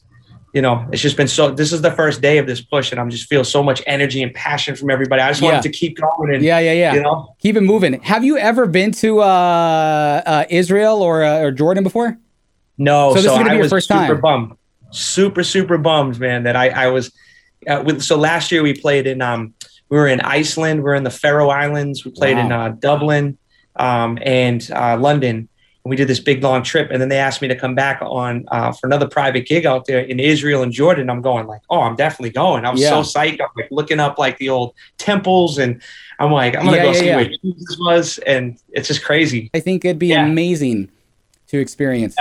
you 0.54 0.62
know, 0.62 0.86
it's 0.92 1.02
just 1.02 1.16
been 1.16 1.30
so. 1.30 1.52
This 1.52 1.72
is 1.72 1.82
the 1.82 1.92
first 1.92 2.20
day 2.20 2.38
of 2.38 2.48
this 2.48 2.60
push, 2.60 2.92
and 2.92 3.00
I'm 3.00 3.10
just 3.10 3.30
feel 3.30 3.46
so 3.46 3.64
much 3.64 3.82
energy 3.88 4.22
and 4.22 4.34
passion 4.34 4.76
from 4.76 4.90
everybody. 4.90 5.22
I 5.22 5.30
just 5.30 5.42
Yeah. 5.42 5.52
wanted 5.54 5.64
to 5.64 5.70
keep 5.70 5.98
going 5.98 6.34
and 6.36 6.44
Yeah, 6.44 6.60
yeah, 6.60 6.74
yeah. 6.74 6.94
you 6.96 7.02
know. 7.02 7.34
Keep 7.40 7.56
it 7.56 7.62
moving. 7.62 8.02
Have 8.02 8.26
you 8.26 8.38
ever 8.38 8.68
been 8.68 8.92
to 9.04 9.22
uh, 9.22 9.26
uh, 10.26 10.46
Israel 10.50 11.02
or 11.02 11.24
uh, 11.24 11.40
or 11.40 11.52
Jordan 11.54 11.86
before? 11.86 12.18
No, 12.78 13.12
So 13.12 13.22
this 13.22 13.26
is 13.26 13.32
gonna 13.32 13.46
be 13.46 13.52
I 13.52 13.54
your 13.60 13.70
first 13.70 13.88
super 13.88 14.00
time? 14.16 14.20
bummed, 14.22 14.52
super 14.90 15.44
super 15.46 15.78
bummed, 15.78 16.20
man. 16.20 16.44
That 16.44 16.58
I 16.58 16.68
I 16.70 16.88
was 16.88 17.14
uh, 17.68 17.84
with. 17.86 18.02
So 18.02 18.18
last 18.18 18.52
year 18.52 18.64
we 18.64 18.74
played 18.74 19.08
in 19.08 19.22
um 19.22 19.54
we 19.90 19.98
were 19.98 20.08
in 20.08 20.22
Iceland, 20.22 20.84
we 20.84 20.90
are 20.90 20.96
in 20.96 21.04
the 21.04 21.10
Faroe 21.12 21.50
Islands, 21.50 22.06
we 22.06 22.12
played 22.12 22.38
in 22.38 22.52
uh, 22.52 22.70
Dublin, 22.80 23.38
um 23.76 24.18
and 24.22 24.70
uh, 24.74 24.98
London. 24.98 25.48
And 25.84 25.90
we 25.90 25.96
did 25.96 26.08
this 26.08 26.20
big 26.20 26.44
long 26.44 26.62
trip, 26.62 26.90
and 26.92 27.02
then 27.02 27.10
they 27.10 27.18
asked 27.18 27.42
me 27.42 27.48
to 27.48 27.56
come 27.56 27.74
back 27.74 27.98
on 28.04 28.46
uh, 28.52 28.72
for 28.72 28.86
another 28.86 29.08
private 29.08 29.48
gig 29.48 29.66
out 29.66 29.86
there 29.88 30.00
in 30.02 30.20
Israel 30.20 30.62
and 30.62 30.72
Jordan. 30.72 31.10
I'm 31.10 31.24
going 31.24 31.48
like, 31.48 31.62
oh, 31.72 31.82
I'm 31.82 31.96
definitely 31.96 32.30
going. 32.30 32.66
I'm 32.66 32.78
Yeah. 32.78 32.90
so 32.90 33.20
psyched. 33.20 33.42
I'm 33.42 33.48
like 33.58 33.68
looking 33.72 34.00
up 34.00 34.20
like 34.20 34.38
the 34.38 34.50
old 34.50 34.76
temples, 35.00 35.58
and 35.58 35.82
I'm 36.20 36.32
like, 36.32 36.56
I'm 36.56 36.66
gonna 36.66 36.78
Yeah, 36.78 36.84
go 36.84 36.92
yeah, 36.92 37.00
see 37.00 37.16
where 37.16 37.26
Jesus 37.44 37.78
was, 37.80 38.18
and 38.20 38.60
it's 38.70 38.88
just 38.90 39.04
crazy. 39.04 39.50
I 39.56 39.60
think 39.60 39.84
it'd 39.84 39.98
be 39.98 40.14
amazing 40.14 40.92
to 41.48 41.58
experience. 41.58 42.16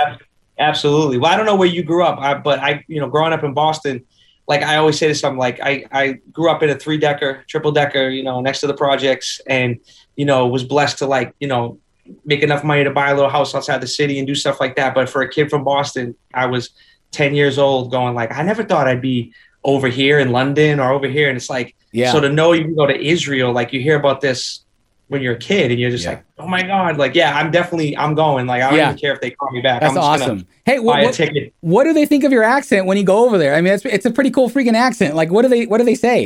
Absolutely. 0.57 1.19
Well, 1.19 1.31
I 1.31 1.37
don't 1.37 1.45
know 1.45 1.55
where 1.55 1.67
you 1.67 1.83
grew 1.83 2.03
up, 2.03 2.43
but 2.43 2.57
I, 2.59 2.83
you 2.87 2.99
know, 2.99 3.09
growing 3.09 3.31
up 3.33 3.43
in 3.43 3.53
Boston, 3.53 4.03
like 4.51 4.63
I 4.63 4.75
always 4.75 4.97
say 4.99 5.07
to 5.07 5.15
some, 5.15 5.37
like 5.37 5.61
I, 5.61 5.85
I 5.93 6.03
grew 6.33 6.51
up 6.51 6.61
in 6.61 6.69
a 6.69 6.77
three 6.77 6.97
decker, 6.97 7.45
triple 7.47 7.71
decker, 7.71 8.09
you 8.09 8.21
know, 8.21 8.41
next 8.41 8.59
to 8.59 8.67
the 8.67 8.73
projects, 8.73 9.39
and 9.47 9.79
you 10.17 10.25
know, 10.25 10.45
was 10.45 10.65
blessed 10.65 10.97
to 10.97 11.05
like, 11.05 11.33
you 11.39 11.47
know, 11.47 11.79
make 12.25 12.43
enough 12.43 12.61
money 12.61 12.83
to 12.83 12.91
buy 12.91 13.11
a 13.11 13.15
little 13.15 13.29
house 13.29 13.55
outside 13.55 13.79
the 13.79 13.87
city 13.87 14.19
and 14.19 14.27
do 14.27 14.35
stuff 14.35 14.59
like 14.59 14.75
that. 14.75 14.93
But 14.93 15.07
for 15.09 15.21
a 15.21 15.29
kid 15.29 15.49
from 15.49 15.63
Boston, 15.63 16.15
I 16.33 16.47
was 16.47 16.71
10 17.11 17.33
years 17.33 17.57
old, 17.57 17.91
going 17.91 18.13
like, 18.13 18.29
I 18.33 18.41
never 18.43 18.61
thought 18.65 18.89
I'd 18.89 19.01
be 19.01 19.33
over 19.63 19.87
here 19.87 20.19
in 20.19 20.33
London 20.33 20.81
or 20.81 20.91
over 20.91 21.07
here, 21.07 21.29
and 21.29 21.37
it's 21.37 21.49
like, 21.49 21.73
Yeah. 21.93 22.11
so 22.11 22.19
to 22.19 22.27
know 22.27 22.51
you 22.51 22.65
can 22.65 22.75
go 22.75 22.85
to 22.85 23.07
Israel, 23.15 23.53
like 23.53 23.71
you 23.71 23.79
hear 23.79 23.97
about 23.97 24.19
this 24.19 24.65
when 25.11 25.21
you're 25.21 25.33
a 25.33 25.37
kid, 25.37 25.71
and 25.71 25.79
you're 25.79 25.89
just 25.89 26.05
Yeah. 26.05 26.11
like, 26.11 26.23
oh 26.39 26.47
my 26.47 26.63
god, 26.63 26.97
like 26.97 27.13
yeah, 27.15 27.37
I'm 27.37 27.51
definitely, 27.51 27.97
I'm 27.97 28.15
going. 28.15 28.47
Like 28.47 28.61
I 28.63 28.69
don't 28.69 28.79
Yeah. 28.79 28.87
even 28.91 28.97
care 28.97 29.11
if 29.13 29.19
they 29.19 29.31
call 29.31 29.51
me 29.51 29.59
back. 29.59 29.81
That's 29.81 29.89
I'm 29.91 29.95
just 29.97 30.21
awesome. 30.23 30.47
Hey, 30.65 30.77
buy 30.77 30.83
what, 30.83 30.99
a 31.01 31.03
what, 31.03 31.13
ticket. 31.13 31.53
what 31.59 31.83
do 31.83 31.91
they 31.91 32.05
think 32.05 32.23
of 32.23 32.31
your 32.31 32.43
accent 32.43 32.85
when 32.85 32.95
you 32.97 33.03
go 33.03 33.25
over 33.25 33.37
there? 33.37 33.53
I 33.53 33.59
mean, 33.59 33.73
it's, 33.73 33.83
it's 33.83 34.05
a 34.05 34.11
pretty 34.11 34.31
cool 34.31 34.49
freaking 34.49 34.73
accent. 34.73 35.13
Like, 35.13 35.29
what 35.29 35.41
do 35.41 35.49
they 35.49 35.65
what 35.65 35.79
do 35.79 35.83
they 35.83 35.95
say? 35.95 36.25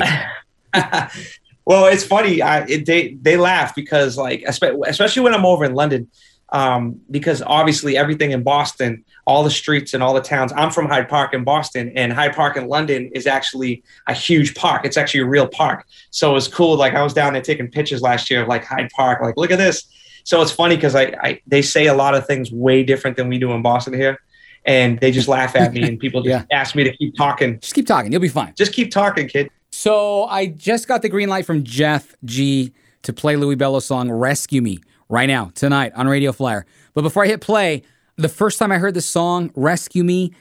well, 1.66 1.88
it's 1.88 2.04
funny. 2.04 2.44
I, 2.44 2.60
it, 2.66 2.86
they 2.86 3.16
they 3.22 3.38
laugh 3.38 3.74
because 3.76 4.18
like 4.18 4.44
especially 4.46 5.24
when 5.24 5.34
I'm 5.34 5.46
over 5.46 5.66
in 5.66 5.74
London, 5.74 6.08
um, 6.56 7.02
because 7.12 7.42
obviously 7.42 7.98
everything 7.98 8.32
in 8.32 8.42
Boston, 8.42 9.04
all 9.28 9.44
the 9.44 9.52
streets 9.52 9.94
and 9.94 10.02
all 10.02 10.14
the 10.14 10.22
towns. 10.22 10.54
I'm 10.56 10.72
from 10.72 10.88
Hyde 10.88 11.10
Park 11.10 11.34
in 11.34 11.44
Boston, 11.44 11.92
and 11.98 12.14
Hyde 12.14 12.34
Park 12.34 12.56
in 12.56 12.70
London 12.70 13.12
is 13.14 13.28
actually 13.28 13.84
a 14.08 14.14
huge 14.14 14.56
park. 14.56 14.86
It's 14.86 14.96
actually 14.96 15.20
a 15.20 15.26
real 15.26 15.50
park. 15.50 15.86
So 16.12 16.32
it 16.32 16.34
was 16.34 16.48
cool. 16.48 16.78
Like 16.78 16.94
I 16.94 17.04
was 17.04 17.14
down 17.14 17.34
there 17.34 17.42
taking 17.42 17.68
pictures 17.68 18.02
last 18.02 18.32
year 18.32 18.44
of 18.44 18.48
like 18.48 18.64
Hyde 18.64 18.90
Park. 18.96 19.22
Like 19.22 19.36
look 19.36 19.52
at 19.52 19.58
this. 19.58 19.84
So 20.24 20.42
it's 20.42 20.52
funny 20.52 20.78
because 20.78 20.96
I, 20.96 21.14
I 21.22 21.42
they 21.46 21.62
say 21.62 21.88
a 21.88 21.94
lot 21.94 22.16
of 22.16 22.26
things 22.26 22.54
way 22.54 22.84
different 22.84 23.18
than 23.18 23.28
we 23.28 23.38
do 23.38 23.52
in 23.52 23.62
Boston 23.62 23.94
here, 23.94 24.18
and 24.64 24.98
they 25.02 25.12
just 25.12 25.28
laugh 25.28 25.58
at 25.58 25.74
me, 25.74 25.84
and 25.84 26.00
people 26.00 26.22
just 26.24 26.46
ask 26.52 26.74
me 26.74 26.86
to 26.86 26.96
keep 26.96 27.18
talking. 27.18 27.60
Just 27.60 27.76
keep 27.76 27.86
talking. 27.86 28.14
You'll 28.14 28.22
be 28.22 28.30
fine. 28.30 28.54
Just 28.56 28.72
keep 28.72 28.92
talking, 28.92 29.28
kid. 29.28 29.52
So 29.72 30.24
I 30.24 30.46
just 30.46 30.88
got 30.88 31.02
the 31.02 31.10
green 31.10 31.28
light 31.28 31.46
from 31.46 31.66
Jeff 31.66 32.16
G 32.24 32.72
to 33.02 33.12
play 33.12 33.36
Louie 33.36 33.56
Bello's 33.56 33.84
song 33.84 34.10
"Rescue 34.10 34.62
Me" 34.62 34.80
right 35.10 35.28
now 35.28 35.52
tonight 35.56 35.94
on 35.96 36.08
Radio 36.08 36.32
Flyer. 36.32 36.66
But 36.94 37.02
before 37.02 37.24
I 37.24 37.28
hit 37.28 37.42
play, 37.42 37.84
the 38.18 38.30
first 38.30 38.60
time 38.60 38.72
I 38.72 38.78
heard 38.78 38.94
the 38.94 39.02
song 39.02 39.52
"Rescue 39.56 40.04
Me," 40.04 40.32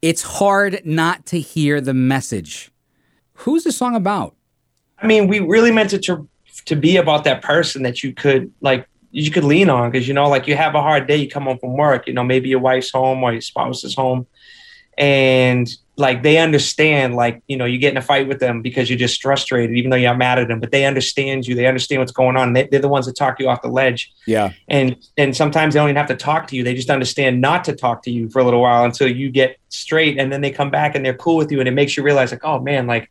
it's 0.00 0.22
hard 0.22 0.82
not 0.84 1.26
to 1.26 1.40
hear 1.40 1.80
the 1.80 1.94
message. 1.94 2.70
Who's 3.34 3.64
the 3.64 3.72
song 3.72 3.94
about? 3.94 4.34
I 4.98 5.06
mean, 5.06 5.28
we 5.28 5.40
really 5.40 5.72
meant 5.72 5.92
it 5.92 6.02
to 6.04 6.28
to 6.66 6.76
be 6.76 6.96
about 6.96 7.24
that 7.24 7.42
person 7.42 7.82
that 7.82 8.02
you 8.02 8.12
could 8.12 8.52
like 8.60 8.86
you 9.10 9.30
could 9.30 9.44
lean 9.44 9.68
on 9.68 9.90
because 9.90 10.08
you 10.08 10.14
know, 10.14 10.28
like 10.28 10.46
you 10.46 10.56
have 10.56 10.74
a 10.74 10.82
hard 10.82 11.06
day, 11.06 11.16
you 11.16 11.28
come 11.28 11.44
home 11.44 11.58
from 11.58 11.76
work, 11.76 12.06
you 12.06 12.14
know, 12.14 12.24
maybe 12.24 12.48
your 12.48 12.60
wife's 12.60 12.90
home 12.90 13.22
or 13.22 13.32
your 13.32 13.40
spouse 13.40 13.84
is 13.84 13.94
home, 13.94 14.26
and 14.96 15.68
like 16.02 16.22
they 16.22 16.36
understand, 16.36 17.14
like 17.14 17.42
you 17.46 17.56
know, 17.56 17.64
you 17.64 17.78
get 17.78 17.92
in 17.92 17.96
a 17.96 18.02
fight 18.02 18.28
with 18.28 18.40
them 18.40 18.60
because 18.60 18.90
you're 18.90 18.98
just 18.98 19.22
frustrated, 19.22 19.74
even 19.76 19.90
though 19.90 19.96
you're 19.96 20.14
mad 20.14 20.38
at 20.38 20.48
them, 20.48 20.60
but 20.60 20.72
they 20.72 20.84
understand 20.84 21.46
you, 21.46 21.54
they 21.54 21.66
understand 21.66 22.00
what's 22.00 22.12
going 22.12 22.36
on. 22.36 22.52
They, 22.52 22.66
they're 22.66 22.80
the 22.80 22.88
ones 22.88 23.06
that 23.06 23.16
talk 23.16 23.38
you 23.38 23.48
off 23.48 23.62
the 23.62 23.68
ledge, 23.68 24.12
Yeah, 24.26 24.52
and 24.68 24.96
and 25.16 25.34
sometimes 25.34 25.72
they 25.72 25.80
don't 25.80 25.88
even 25.88 25.96
have 25.96 26.08
to 26.08 26.16
talk 26.16 26.48
to 26.48 26.56
you; 26.56 26.64
they 26.64 26.74
just 26.74 26.90
understand 26.90 27.40
not 27.40 27.64
to 27.64 27.74
talk 27.74 28.02
to 28.02 28.10
you 28.10 28.28
for 28.28 28.40
a 28.40 28.44
little 28.44 28.60
while 28.60 28.84
until 28.84 29.08
you 29.08 29.30
get 29.30 29.56
straight, 29.68 30.18
and 30.18 30.30
then 30.30 30.40
they 30.42 30.50
come 30.50 30.70
back 30.70 30.94
and 30.94 31.06
they're 31.06 31.14
cool 31.14 31.36
with 31.36 31.50
you, 31.50 31.60
and 31.60 31.68
it 31.68 31.72
makes 31.72 31.96
you 31.96 32.02
realize, 32.02 32.32
like, 32.32 32.44
oh 32.44 32.58
man, 32.60 32.86
like, 32.86 33.08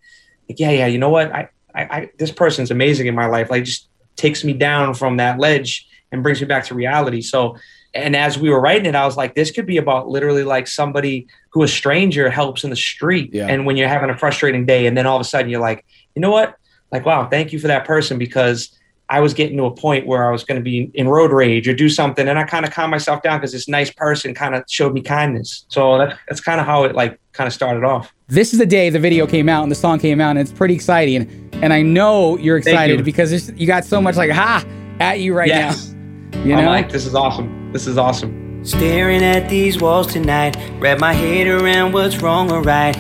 like 0.48 0.60
yeah, 0.60 0.72
yeah, 0.72 0.86
you 0.86 1.00
know 1.00 1.10
what, 1.10 1.34
I, 1.34 1.50
I, 1.74 1.82
I 1.84 2.10
this 2.20 2.32
person's 2.32 2.70
amazing 2.70 3.08
in 3.08 3.16
my 3.16 3.26
life, 3.26 3.50
like, 3.50 3.64
just 3.64 3.88
takes 4.18 4.44
me 4.44 4.54
down 4.54 4.94
from 4.94 5.18
that 5.18 5.40
ledge 5.40 5.88
and 6.12 6.22
brings 6.22 6.42
me 6.42 6.48
back 6.48 6.66
to 6.66 6.76
reality. 6.76 7.22
So, 7.22 7.56
and 7.94 8.16
as 8.16 8.38
we 8.38 8.50
were 8.50 8.62
writing 8.62 8.86
it, 8.86 8.96
I 8.96 9.06
was 9.06 9.18
like, 9.18 9.36
this 9.36 9.52
could 9.52 9.66
be 9.66 9.78
about 9.78 10.08
literally 10.08 10.44
like 10.44 10.68
somebody 10.68 11.28
who 11.50 11.64
a 11.64 11.68
stranger 11.68 12.30
helps 12.30 12.64
in 12.64 12.70
the 12.70 12.76
street. 12.76 13.32
Yeah. 13.34 13.48
And 13.48 13.66
when 13.66 13.76
you're 13.78 13.90
having 13.90 14.10
a 14.10 14.18
frustrating 14.18 14.66
day, 14.66 14.86
and 14.88 14.98
then 14.98 15.06
all 15.06 15.18
of 15.18 15.22
a 15.22 15.26
sudden 15.26 15.50
you're 15.50 15.60
like, 15.60 15.86
you 16.16 16.22
know 16.22 16.32
what? 16.32 16.56
Like, 16.92 17.06
wow, 17.06 17.28
thank 17.28 17.52
you 17.52 17.60
for 17.60 17.68
that 17.68 17.86
person 17.86 18.18
because 18.18 18.78
I 19.10 19.20
was 19.20 19.34
getting 19.34 19.58
to 19.58 19.66
a 19.66 19.72
point 19.76 20.08
where 20.08 20.26
I 20.26 20.32
was 20.32 20.46
going 20.46 20.56
to 20.60 20.64
be 20.64 20.90
in 20.94 21.10
road 21.10 21.34
rage 21.34 21.68
or 21.68 21.74
do 21.74 21.90
something. 21.90 22.30
And 22.30 22.40
I 22.40 22.46
kind 22.46 22.66
of 22.66 22.72
calmed 22.72 22.92
myself 22.92 23.22
down 23.24 23.40
because 23.40 23.52
this 23.52 23.68
nice 23.68 23.92
person 23.92 24.34
kind 24.34 24.56
of 24.56 24.64
showed 24.70 24.94
me 24.94 25.02
kindness. 25.02 25.66
So 25.68 25.98
that's, 25.98 26.18
that's 26.30 26.40
kind 26.42 26.62
of 26.62 26.66
how 26.66 26.86
it 26.86 26.96
like 26.96 27.20
kind 27.34 27.46
of 27.46 27.54
started 27.54 27.84
off. 27.84 28.14
this 28.28 28.54
is 28.54 28.60
the 28.60 28.66
day 28.66 28.90
the 28.90 29.00
video 29.00 29.28
came 29.28 29.50
out 29.50 29.64
and 29.64 29.72
the 29.72 29.76
song 29.76 30.00
came 30.00 30.22
out, 30.22 30.32
and 30.32 30.40
it's 30.40 30.54
pretty 30.54 30.76
exciting. 30.76 31.50
And 31.56 31.74
I 31.74 31.82
know 31.82 32.38
you're 32.38 32.56
excited 32.58 33.00
you. 33.00 33.04
because 33.04 33.52
you 33.52 33.68
got 33.68 33.84
so 33.84 34.02
much 34.02 34.16
like 34.16 34.32
ha 34.32 34.66
at 35.02 35.20
you 35.20 35.34
right 35.34 35.50
Yes. 35.50 35.92
now. 35.92 36.44
You 36.46 36.56
I'm 36.56 36.66
like, 36.66 36.90
this 36.90 37.06
is 37.06 37.14
awesome. 37.14 37.61
This 37.72 37.88
is 37.88 37.98
awesome. 37.98 38.66
Staring 38.66 39.24
at 39.24 39.50
these 39.50 39.80
walls 39.80 40.08
tonight, 40.08 40.58
wrap 40.80 41.00
my 41.00 41.14
head 41.14 41.48
around 41.48 41.94
what's 41.94 42.18
wrong 42.18 42.52
or 42.52 42.62
right. 42.62 42.96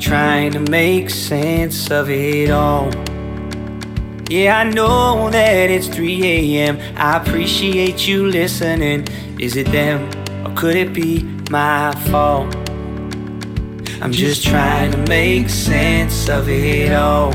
Trying 0.00 0.52
to 0.52 0.60
make 0.60 1.10
sense 1.10 1.90
of 1.90 2.08
it 2.08 2.50
all. 2.50 2.90
Yeah, 4.30 4.60
I 4.60 4.64
know 4.64 5.28
that 5.30 5.70
it's 5.70 5.88
3 5.88 6.24
a.m. 6.24 6.78
I 6.96 7.18
appreciate 7.18 8.08
you 8.08 8.26
listening. 8.26 9.06
Is 9.38 9.56
it 9.56 9.66
them 9.66 10.08
or 10.46 10.56
could 10.56 10.76
it 10.76 10.94
be 10.94 11.22
my 11.50 11.92
fault? 12.08 12.54
I'm 14.00 14.12
just 14.12 14.42
trying 14.42 14.90
to 14.92 14.98
make 15.06 15.50
sense 15.50 16.30
of 16.30 16.48
it 16.48 16.92
all. 16.92 17.34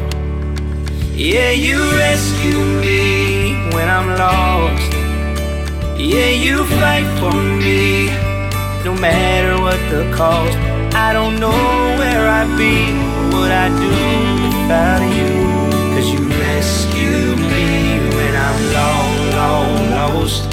Yeah, 1.13 1.51
you 1.51 1.79
rescue 1.97 2.59
me 2.81 3.69
when 3.73 3.87
I'm 3.87 4.17
lost. 4.17 5.08
Yeah, 6.01 6.29
you 6.29 6.63
fight 6.79 7.03
for 7.19 7.33
me, 7.33 8.07
no 8.85 8.95
matter 8.95 9.61
what 9.61 9.77
the 9.91 10.09
cost. 10.15 10.57
I 10.95 11.11
don't 11.11 11.37
know 11.41 11.51
where 11.99 12.25
I'd 12.25 12.57
be, 12.57 12.95
what 13.35 13.51
I'd 13.51 13.75
do 13.75 13.91
without 14.47 15.03
you. 15.11 15.35
Cause 15.93 16.09
you 16.09 16.25
rescue 16.39 17.35
me 17.35 17.99
when 18.15 18.33
I'm 18.33 18.59
long, 18.79 19.11
long 19.39 19.91
lost. 19.91 20.49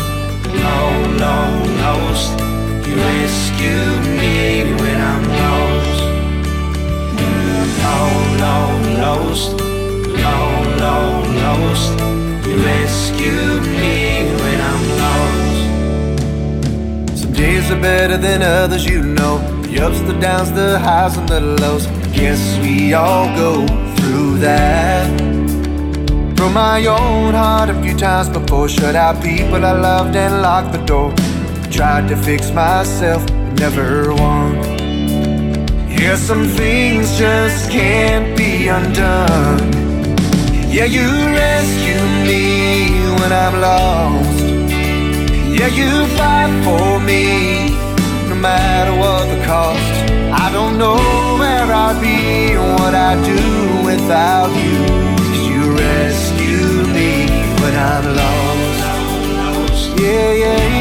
Long, 0.50 1.16
long 1.16 1.78
lost. 1.78 2.40
You 2.84 2.96
rescue 2.96 4.02
me 4.18 4.74
when 4.82 5.00
I'm 5.00 5.24
lost. 5.44 6.02
Long, 7.86 8.38
long 8.42 8.82
lost. 8.98 9.60
Long, 10.10 10.78
long 10.78 11.36
lost. 11.36 11.92
You 12.48 12.56
rescue 12.64 13.60
me 13.78 14.34
when 14.42 14.60
I'm 14.60 14.98
lost. 14.98 15.25
Days 17.36 17.70
are 17.70 17.78
better 17.78 18.16
than 18.16 18.40
others, 18.40 18.86
you 18.86 19.02
know. 19.02 19.36
The 19.60 19.80
ups, 19.84 20.00
the 20.00 20.14
downs, 20.14 20.50
the 20.52 20.78
highs, 20.78 21.18
and 21.18 21.28
the 21.28 21.40
lows. 21.40 21.86
Guess 22.14 22.58
we 22.60 22.94
all 22.94 23.26
go 23.36 23.66
through 23.96 24.38
that. 24.38 25.06
Broke 26.34 26.54
my 26.54 26.86
own 26.86 27.34
heart 27.34 27.68
a 27.68 27.74
few 27.82 27.94
times 27.94 28.30
before. 28.30 28.70
Shut 28.70 28.96
out 28.96 29.22
people 29.22 29.66
I 29.66 29.72
loved 29.72 30.16
and 30.16 30.40
locked 30.40 30.72
the 30.72 30.82
door. 30.86 31.12
Tried 31.70 32.08
to 32.08 32.16
fix 32.16 32.50
myself, 32.52 33.26
but 33.26 33.60
never 33.60 34.14
won. 34.14 34.54
Yeah, 35.90 36.16
some 36.16 36.48
things 36.48 37.18
just 37.18 37.70
can't 37.70 38.34
be 38.34 38.68
undone. 38.68 39.58
Yeah, 40.72 40.86
you 40.86 41.06
rescue 41.36 42.00
me 42.24 42.88
when 43.20 43.30
I'm 43.30 43.60
lost. 43.60 44.45
Yeah, 45.58 45.68
you 45.68 45.90
fight 46.18 46.52
for 46.66 47.00
me, 47.00 47.70
no 48.28 48.34
matter 48.34 48.94
what 49.02 49.24
the 49.32 49.38
cost. 49.46 49.94
I 50.44 50.46
don't 50.52 50.76
know 50.76 50.98
where 51.40 51.68
I'd 51.84 51.98
be 51.98 52.54
or 52.62 52.68
what 52.80 52.94
I'd 52.94 53.20
do 53.24 53.40
without 53.90 54.50
you. 54.64 54.78
'Cause 55.16 55.44
you 55.50 55.62
rescue 55.84 56.68
me 56.96 57.10
when 57.60 57.74
I'm 57.92 58.06
lost. 58.20 58.80
Yeah, 60.04 60.30
yeah. 60.42 60.62
You 60.74 60.75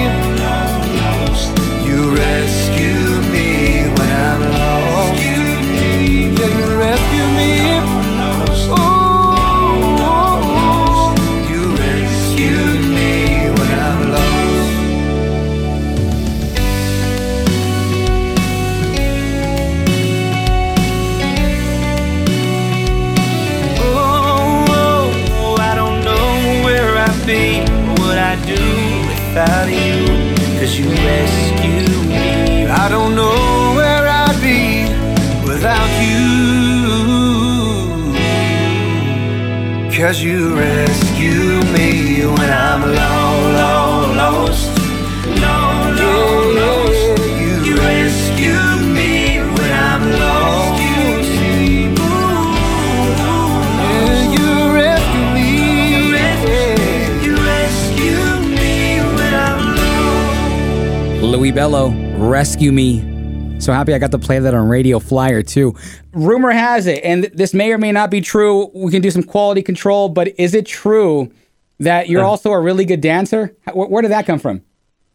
Louie 61.45 61.51
Bello, 61.51 61.91
Rescue 62.17 62.71
Me. 62.71 63.59
So 63.59 63.71
happy 63.71 63.93
I 63.93 63.99
got 63.99 64.09
to 64.09 64.17
play 64.17 64.39
that 64.39 64.55
on 64.55 64.67
Radio 64.67 64.97
Flyer 64.97 65.43
too. 65.43 65.75
Rumor 66.11 66.49
has 66.49 66.87
it, 66.87 67.03
and 67.03 67.25
this 67.25 67.53
may 67.53 67.71
or 67.71 67.77
may 67.77 67.91
not 67.91 68.09
be 68.09 68.19
true. 68.19 68.71
We 68.73 68.89
can 68.89 69.03
do 69.03 69.11
some 69.11 69.21
quality 69.21 69.61
control, 69.61 70.09
but 70.09 70.33
is 70.39 70.55
it 70.55 70.65
true 70.65 71.31
that 71.79 72.09
you're 72.09 72.23
also 72.23 72.51
a 72.51 72.59
really 72.59 72.83
good 72.83 72.99
dancer? 72.99 73.55
Where, 73.75 74.01
did 74.01 74.09
that 74.09 74.25
come 74.25 74.39
from? 74.39 74.63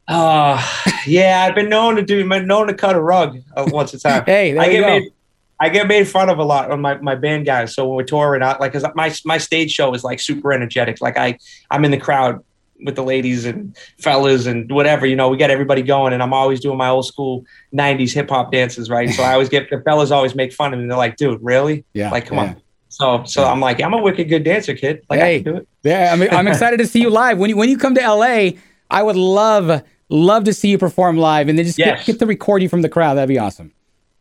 Uh, 0.06 0.64
yeah, 1.04 1.46
I've 1.48 1.56
been 1.56 1.68
known 1.68 1.96
to 1.96 2.02
do, 2.02 2.28
been 2.28 2.46
known 2.46 2.68
to 2.68 2.74
cut 2.74 2.94
a 2.94 3.00
rug 3.00 3.36
uh, 3.56 3.68
once 3.72 3.92
a 3.92 3.98
time. 3.98 4.22
Hey, 4.26 4.52
there 4.52 4.62
I 4.62 4.66
you 4.66 4.72
get 4.74 4.80
go. 4.82 4.86
made, 4.86 5.12
I 5.58 5.68
get 5.68 5.88
made 5.88 6.06
fun 6.06 6.30
of 6.30 6.38
a 6.38 6.44
lot 6.44 6.70
on 6.70 6.80
my, 6.80 6.96
my 6.98 7.16
band 7.16 7.44
guys. 7.44 7.74
So 7.74 7.88
when 7.88 7.96
we're 7.96 8.04
touring 8.04 8.44
out, 8.44 8.60
like, 8.60 8.72
cause 8.72 8.84
my, 8.94 9.12
my 9.24 9.38
stage 9.38 9.72
show 9.72 9.92
is 9.94 10.04
like 10.04 10.20
super 10.20 10.52
energetic. 10.52 11.00
Like 11.00 11.16
I, 11.16 11.40
I'm 11.72 11.84
in 11.84 11.90
the 11.90 11.98
crowd 11.98 12.44
with 12.84 12.96
the 12.96 13.02
ladies 13.02 13.44
and 13.44 13.76
fellas 13.98 14.46
and 14.46 14.70
whatever, 14.70 15.06
you 15.06 15.16
know, 15.16 15.28
we 15.28 15.36
get 15.36 15.50
everybody 15.50 15.82
going 15.82 16.12
and 16.12 16.22
I'm 16.22 16.32
always 16.32 16.60
doing 16.60 16.78
my 16.78 16.88
old 16.88 17.06
school 17.06 17.44
nineties 17.72 18.12
hip 18.12 18.28
hop 18.30 18.52
dances. 18.52 18.88
Right. 18.90 19.10
So 19.10 19.22
I 19.22 19.32
always 19.34 19.48
get 19.48 19.70
the 19.70 19.80
fellas 19.82 20.10
always 20.10 20.34
make 20.34 20.52
fun 20.52 20.72
of 20.74 20.80
me. 20.80 20.86
They're 20.86 20.96
like, 20.96 21.16
dude, 21.16 21.38
really? 21.42 21.84
Yeah, 21.94 22.10
Like, 22.10 22.26
come 22.26 22.38
yeah. 22.38 22.44
on. 22.44 22.62
So, 22.88 23.22
so 23.24 23.44
I'm 23.44 23.60
like, 23.60 23.80
I'm 23.80 23.94
a 23.94 24.02
wicked 24.02 24.28
good 24.28 24.42
dancer, 24.42 24.74
kid. 24.74 25.02
Like 25.08 25.20
I 25.20 25.24
Hey. 25.24 25.42
can 25.42 25.52
do 25.52 25.58
it. 25.60 25.68
Yeah, 25.84 26.12
I'm, 26.12 26.22
I'm 26.22 26.48
excited 26.52 26.78
to 26.78 26.86
see 26.86 27.00
you 27.00 27.10
live. 27.10 27.38
When 27.38 27.48
you 27.50 27.56
when 27.56 27.68
you 27.68 27.78
come 27.78 27.94
to 27.94 28.00
LA, 28.00 28.50
I 28.90 29.02
would 29.02 29.16
love 29.16 29.82
love 30.08 30.42
to 30.44 30.52
see 30.52 30.70
you 30.70 30.78
perform 30.78 31.16
live, 31.16 31.48
and 31.48 31.56
then 31.56 31.64
just 31.64 31.78
Yes. 31.78 31.98
get, 32.04 32.14
get 32.14 32.18
to 32.18 32.26
record 32.26 32.62
you 32.62 32.68
from 32.68 32.82
the 32.82 32.88
crowd. 32.88 33.14
That'd 33.14 33.28
be 33.28 33.38
awesome. 33.38 33.72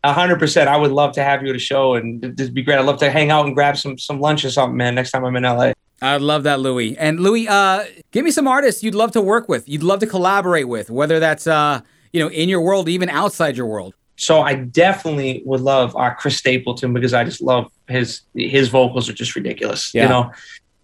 A 0.04 0.12
hundred 0.12 0.38
percent. 0.38 0.68
I 0.68 0.76
would 0.76 0.92
love 0.92 1.12
to 1.14 1.22
have 1.24 1.42
you 1.42 1.50
at 1.50 1.56
a 1.56 1.58
show 1.58 1.94
and 1.94 2.24
it'd 2.24 2.38
just 2.38 2.54
be 2.54 2.62
great. 2.62 2.78
I'd 2.78 2.86
love 2.86 2.98
to 3.00 3.10
hang 3.10 3.30
out 3.30 3.44
and 3.44 3.54
grab 3.56 3.76
some 3.76 3.98
some 3.98 4.20
lunch 4.20 4.44
or 4.44 4.50
something, 4.50 4.76
man. 4.76 4.94
Next 4.94 5.10
time 5.10 5.24
I'm 5.24 5.34
in 5.36 5.42
LA. 5.42 5.72
I'd 6.02 6.22
love 6.22 6.44
that, 6.44 6.60
Louie. 6.60 6.96
And 6.96 7.20
Louie, 7.20 7.46
uh, 7.46 7.84
give 8.10 8.24
me 8.24 8.30
some 8.30 8.48
artists 8.48 8.82
you'd 8.82 8.94
love 8.94 9.12
to 9.12 9.20
work 9.20 9.48
with, 9.48 9.68
you'd 9.68 9.82
love 9.82 10.00
to 10.00 10.06
collaborate 10.06 10.68
with, 10.68 10.90
whether 10.90 11.20
that's 11.20 11.46
uh, 11.46 11.80
you 12.12 12.20
know 12.20 12.30
in 12.30 12.48
your 12.48 12.60
world, 12.60 12.88
even 12.88 13.08
outside 13.08 13.56
your 13.56 13.66
world. 13.66 13.94
So 14.16 14.42
I 14.42 14.54
definitely 14.54 15.42
would 15.46 15.60
love 15.60 15.96
uh, 15.96 16.10
Chris 16.10 16.36
Stapleton 16.36 16.92
because 16.92 17.14
I 17.14 17.24
just 17.24 17.40
love 17.40 17.70
his 17.88 18.22
his 18.34 18.68
vocals 18.68 19.08
are 19.08 19.12
just 19.12 19.34
ridiculous. 19.34 19.94
Yeah. 19.94 20.02
You 20.02 20.08
know, 20.08 20.20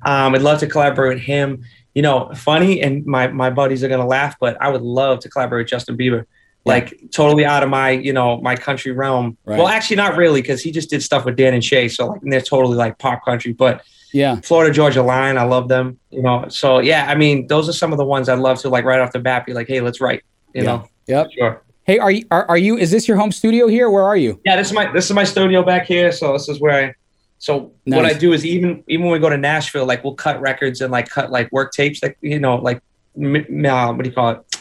um, 0.04 0.34
I'd 0.34 0.42
love 0.42 0.60
to 0.60 0.66
collaborate 0.66 1.16
with 1.16 1.22
him. 1.22 1.64
You 1.94 2.02
know, 2.02 2.30
funny 2.34 2.82
and 2.82 3.04
my 3.06 3.28
my 3.28 3.50
buddies 3.50 3.82
are 3.82 3.88
gonna 3.88 4.06
laugh, 4.06 4.36
but 4.38 4.60
I 4.60 4.68
would 4.68 4.82
love 4.82 5.20
to 5.20 5.28
collaborate 5.28 5.64
with 5.64 5.70
Justin 5.70 5.96
Bieber. 5.96 6.24
Like 6.64 6.98
totally 7.12 7.44
out 7.44 7.62
of 7.62 7.68
my 7.68 7.90
you 7.90 8.12
know 8.12 8.40
my 8.40 8.56
country 8.56 8.90
realm. 8.90 9.38
Right. 9.44 9.56
Well, 9.56 9.68
actually 9.68 9.96
not 9.96 10.16
really 10.16 10.42
because 10.42 10.62
he 10.62 10.72
just 10.72 10.90
did 10.90 11.00
stuff 11.02 11.24
with 11.24 11.36
Dan 11.36 11.54
and 11.54 11.64
Shay, 11.64 11.88
so 11.88 12.08
like 12.08 12.20
they're 12.22 12.40
totally 12.40 12.76
like 12.76 12.98
pop 12.98 13.24
country. 13.24 13.52
But 13.52 13.82
Yeah, 14.12 14.36
Florida 14.40 14.72
Georgia 14.72 15.02
Line, 15.02 15.36
I 15.36 15.42
love 15.42 15.68
them. 15.68 15.98
You 16.10 16.22
know, 16.22 16.46
so 16.48 16.78
yeah, 16.78 17.06
I 17.08 17.14
mean 17.14 17.46
those 17.48 17.68
are 17.68 17.72
some 17.72 17.92
of 17.92 17.98
the 17.98 18.04
ones 18.04 18.28
I'd 18.28 18.38
love 18.38 18.58
to 18.60 18.68
like 18.68 18.84
right 18.84 19.00
off 19.00 19.12
the 19.12 19.18
bat 19.18 19.44
be 19.46 19.52
like, 19.52 19.68
hey, 19.68 19.80
let's 19.80 20.00
write. 20.00 20.22
You 20.54 20.62
Yeah. 20.62 20.66
know, 20.68 20.88
yep. 21.06 21.28
sure. 21.36 21.62
Hey, 21.84 21.98
are 21.98 22.10
you 22.10 22.24
are, 22.30 22.44
are 22.48 22.58
you? 22.58 22.76
Is 22.76 22.90
this 22.90 23.06
your 23.06 23.16
home 23.16 23.30
studio 23.30 23.68
here? 23.68 23.90
Where 23.90 24.04
are 24.04 24.16
you? 24.16 24.40
Yeah, 24.44 24.56
this 24.56 24.68
is 24.68 24.72
my 24.72 24.90
this 24.92 25.04
is 25.06 25.12
my 25.12 25.24
studio 25.24 25.62
back 25.62 25.86
here. 25.86 26.10
So 26.12 26.32
this 26.32 26.48
is 26.48 26.60
where 26.60 26.86
I. 26.86 26.94
So 27.38 27.72
what 27.84 28.06
I 28.06 28.14
do 28.14 28.32
is 28.32 28.46
even 28.46 28.82
even 28.88 29.04
when 29.04 29.12
we 29.12 29.18
go 29.18 29.28
to 29.28 29.36
Nashville, 29.36 29.84
like 29.86 30.02
we'll 30.02 30.14
cut 30.14 30.40
records 30.40 30.80
and 30.80 30.90
like 30.90 31.08
cut 31.08 31.30
like 31.30 31.52
work 31.52 31.72
tapes, 31.72 32.02
like 32.02 32.16
you 32.22 32.40
know, 32.40 32.56
like 32.56 32.78
uh, 32.78 33.92
what 33.92 34.02
do 34.02 34.08
you 34.08 34.14
call 34.14 34.30
it? 34.30 34.56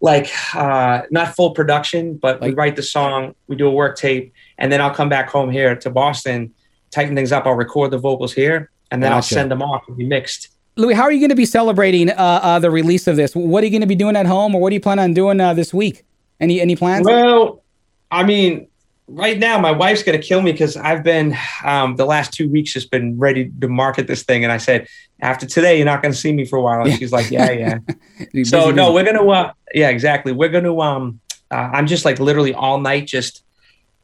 Like 0.00 0.30
uh, 0.54 1.02
not 1.10 1.34
full 1.34 1.52
production, 1.52 2.18
but 2.18 2.40
we 2.40 2.52
write 2.54 2.76
the 2.76 2.82
song, 2.82 3.34
we 3.48 3.56
do 3.56 3.66
a 3.66 3.70
work 3.70 3.96
tape, 3.96 4.32
and 4.58 4.70
then 4.70 4.80
I'll 4.80 4.94
come 4.94 5.08
back 5.08 5.28
home 5.28 5.50
here 5.50 5.74
to 5.74 5.90
Boston, 5.90 6.54
tighten 6.90 7.14
things 7.14 7.32
up. 7.32 7.46
I'll 7.46 7.54
record 7.54 7.90
the 7.90 7.98
vocals 7.98 8.32
here, 8.32 8.70
and 8.90 9.02
then 9.02 9.12
I'll 9.12 9.22
send 9.22 9.50
them 9.50 9.62
off 9.62 9.86
to 9.86 9.94
be 9.94 10.04
mixed. 10.06 10.48
Louie, 10.76 10.94
how 10.94 11.02
are 11.02 11.10
you 11.12 11.18
going 11.18 11.30
to 11.30 11.34
be 11.36 11.46
celebrating 11.46 12.10
uh, 12.10 12.14
uh, 12.14 12.58
the 12.60 12.70
release 12.70 13.06
of 13.08 13.16
this? 13.16 13.34
What 13.34 13.62
are 13.62 13.66
you 13.66 13.72
going 13.72 13.80
to 13.80 13.86
be 13.88 13.96
doing 13.96 14.14
at 14.16 14.26
home, 14.26 14.54
or 14.54 14.60
what 14.60 14.70
do 14.70 14.74
you 14.74 14.80
plan 14.80 14.98
on 14.98 15.12
doing 15.12 15.40
uh, 15.40 15.52
this 15.54 15.74
week? 15.74 16.04
Any 16.40 16.60
any 16.60 16.76
plans? 16.76 17.04
Well, 17.04 17.64
I 18.12 18.22
mean, 18.22 18.68
right 19.08 19.38
now 19.38 19.58
my 19.58 19.72
wife's 19.72 20.02
gonna 20.02 20.18
kill 20.18 20.40
me 20.42 20.52
because 20.52 20.76
I've 20.76 21.02
been 21.02 21.36
um, 21.64 21.96
the 21.96 22.04
last 22.04 22.32
two 22.32 22.48
weeks 22.48 22.72
just 22.74 22.90
been 22.90 23.18
ready 23.18 23.50
to 23.60 23.68
market 23.68 24.06
this 24.06 24.22
thing, 24.22 24.44
and 24.44 24.52
I 24.52 24.58
said 24.58 24.86
after 25.20 25.46
today 25.46 25.76
you're 25.76 25.84
not 25.86 26.00
gonna 26.02 26.14
see 26.14 26.32
me 26.32 26.44
for 26.44 26.56
a 26.56 26.62
while, 26.62 26.80
and 26.82 26.90
Yeah. 26.90 26.96
she's 26.96 27.10
like, 27.12 27.30
yeah, 27.30 27.50
yeah. 27.50 27.78
Busy, 28.32 28.44
so 28.44 28.70
no, 28.70 28.92
busy. 28.92 28.94
we're 28.94 29.04
gonna, 29.12 29.28
uh, 29.28 29.52
yeah, 29.74 29.88
exactly. 29.88 30.30
We're 30.32 30.48
gonna, 30.48 30.78
um, 30.78 31.20
uh, 31.50 31.54
I'm 31.72 31.86
just 31.88 32.04
like 32.04 32.20
literally 32.20 32.54
all 32.54 32.78
night 32.78 33.06
just. 33.06 33.42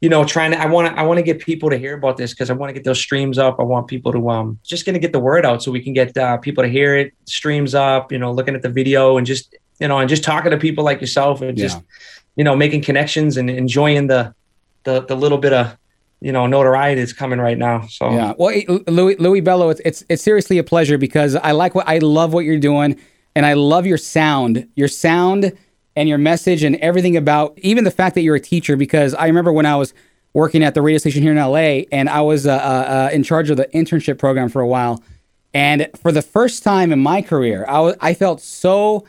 You 0.05 0.11
know, 0.11 0.23
trying 0.23 0.51
to. 0.51 0.61
I 0.61 0.67
want 0.67 0.95
to. 0.95 1.01
I 1.01 1.03
want 1.03 1.17
to 1.17 1.23
get 1.23 1.39
people 1.41 1.71
to 1.71 1.79
hear 1.79 1.95
about 1.95 2.19
this 2.19 2.33
because 2.35 2.51
I 2.51 2.53
want 2.53 2.69
to 2.69 2.75
get 2.75 2.85
those 2.85 3.01
streams 3.01 3.39
up. 3.39 3.59
I 3.59 3.63
want 3.63 3.89
people 3.89 4.13
to 4.13 4.29
um, 4.29 4.59
just 4.63 4.85
gonna 4.85 4.99
get 4.99 5.13
the 5.13 5.19
word 5.19 5.47
out 5.47 5.63
so 5.63 5.73
we 5.73 5.81
can 5.83 5.95
get 5.95 6.15
uh, 6.17 6.37
people 6.37 6.63
to 6.63 6.69
hear 6.69 6.95
it. 6.95 7.15
Streams 7.25 7.75
up. 7.75 8.13
You 8.13 8.19
know, 8.19 8.31
looking 8.31 8.55
at 8.55 8.61
the 8.61 8.69
video 8.69 9.17
and 9.17 9.27
just 9.27 9.55
you 9.81 9.89
know, 9.89 9.99
and 9.99 10.09
just 10.09 10.23
talking 10.23 10.51
to 10.51 10.59
people 10.59 10.85
like 10.85 11.01
yourself 11.01 11.41
and 11.41 11.57
just 11.57 11.79
Yeah. 11.79 11.83
you 12.37 12.45
know, 12.45 12.55
making 12.55 12.83
connections 12.83 13.39
and 13.39 13.49
enjoying 13.49 14.07
the 14.07 14.35
the 14.83 15.01
the 15.07 15.17
little 15.17 15.39
bit 15.39 15.55
of 15.55 15.77
you 16.21 16.33
know 16.33 16.47
notoriety 16.47 17.01
that's 17.01 17.15
coming 17.15 17.39
right 17.39 17.57
now. 17.57 17.87
So 17.87 18.11
Yeah. 18.11 18.35
Well, 18.39 18.55
Louie, 18.87 19.17
Louie 19.17 19.41
Bello, 19.41 19.71
it's, 19.71 19.81
it's 19.87 20.05
it's 20.11 20.23
seriously 20.23 20.59
a 20.59 20.65
pleasure 20.65 20.99
because 20.99 21.35
I 21.35 21.53
like 21.53 21.75
what 21.75 21.89
I 21.89 21.99
love 21.99 22.35
what 22.35 22.45
you're 22.45 22.59
doing, 22.59 23.01
and 23.35 23.47
I 23.47 23.55
love 23.55 23.87
your 23.87 23.99
sound, 23.99 24.69
your 24.75 24.89
sound, 24.89 25.57
and 25.97 26.09
your 26.09 26.19
message, 26.19 26.63
and 26.63 26.77
everything 26.77 27.17
about 27.17 27.59
even 27.59 27.85
the 27.85 27.91
fact 27.91 28.15
that 28.15 28.23
you're 28.23 28.37
a 28.37 28.41
teacher. 28.41 28.77
Because 28.77 29.15
I 29.15 29.27
remember 29.27 29.53
when 29.53 29.67
I 29.67 29.77
was 29.77 29.95
working 30.33 30.63
at 30.65 30.75
the 30.75 30.83
radio 30.83 30.99
station 30.99 31.23
here 31.23 31.33
in 31.33 31.39
LA, 31.39 31.87
and 31.93 32.09
I 32.09 32.21
was 32.21 32.47
uh, 32.47 32.53
uh, 32.53 32.57
uh, 32.57 33.11
in 33.13 33.23
charge 33.23 33.51
of 33.51 33.57
the 33.57 33.67
internship 33.67 34.19
program 34.19 34.49
for 34.49 34.61
a 34.61 34.67
while, 34.67 35.03
and 35.53 35.89
for 36.01 36.13
the 36.13 36.23
first 36.23 36.63
time 36.63 36.93
in 36.93 37.01
my 37.01 37.23
career, 37.23 37.65
I 37.69 37.95
I 38.01 38.15
felt 38.15 38.41
so 38.41 39.05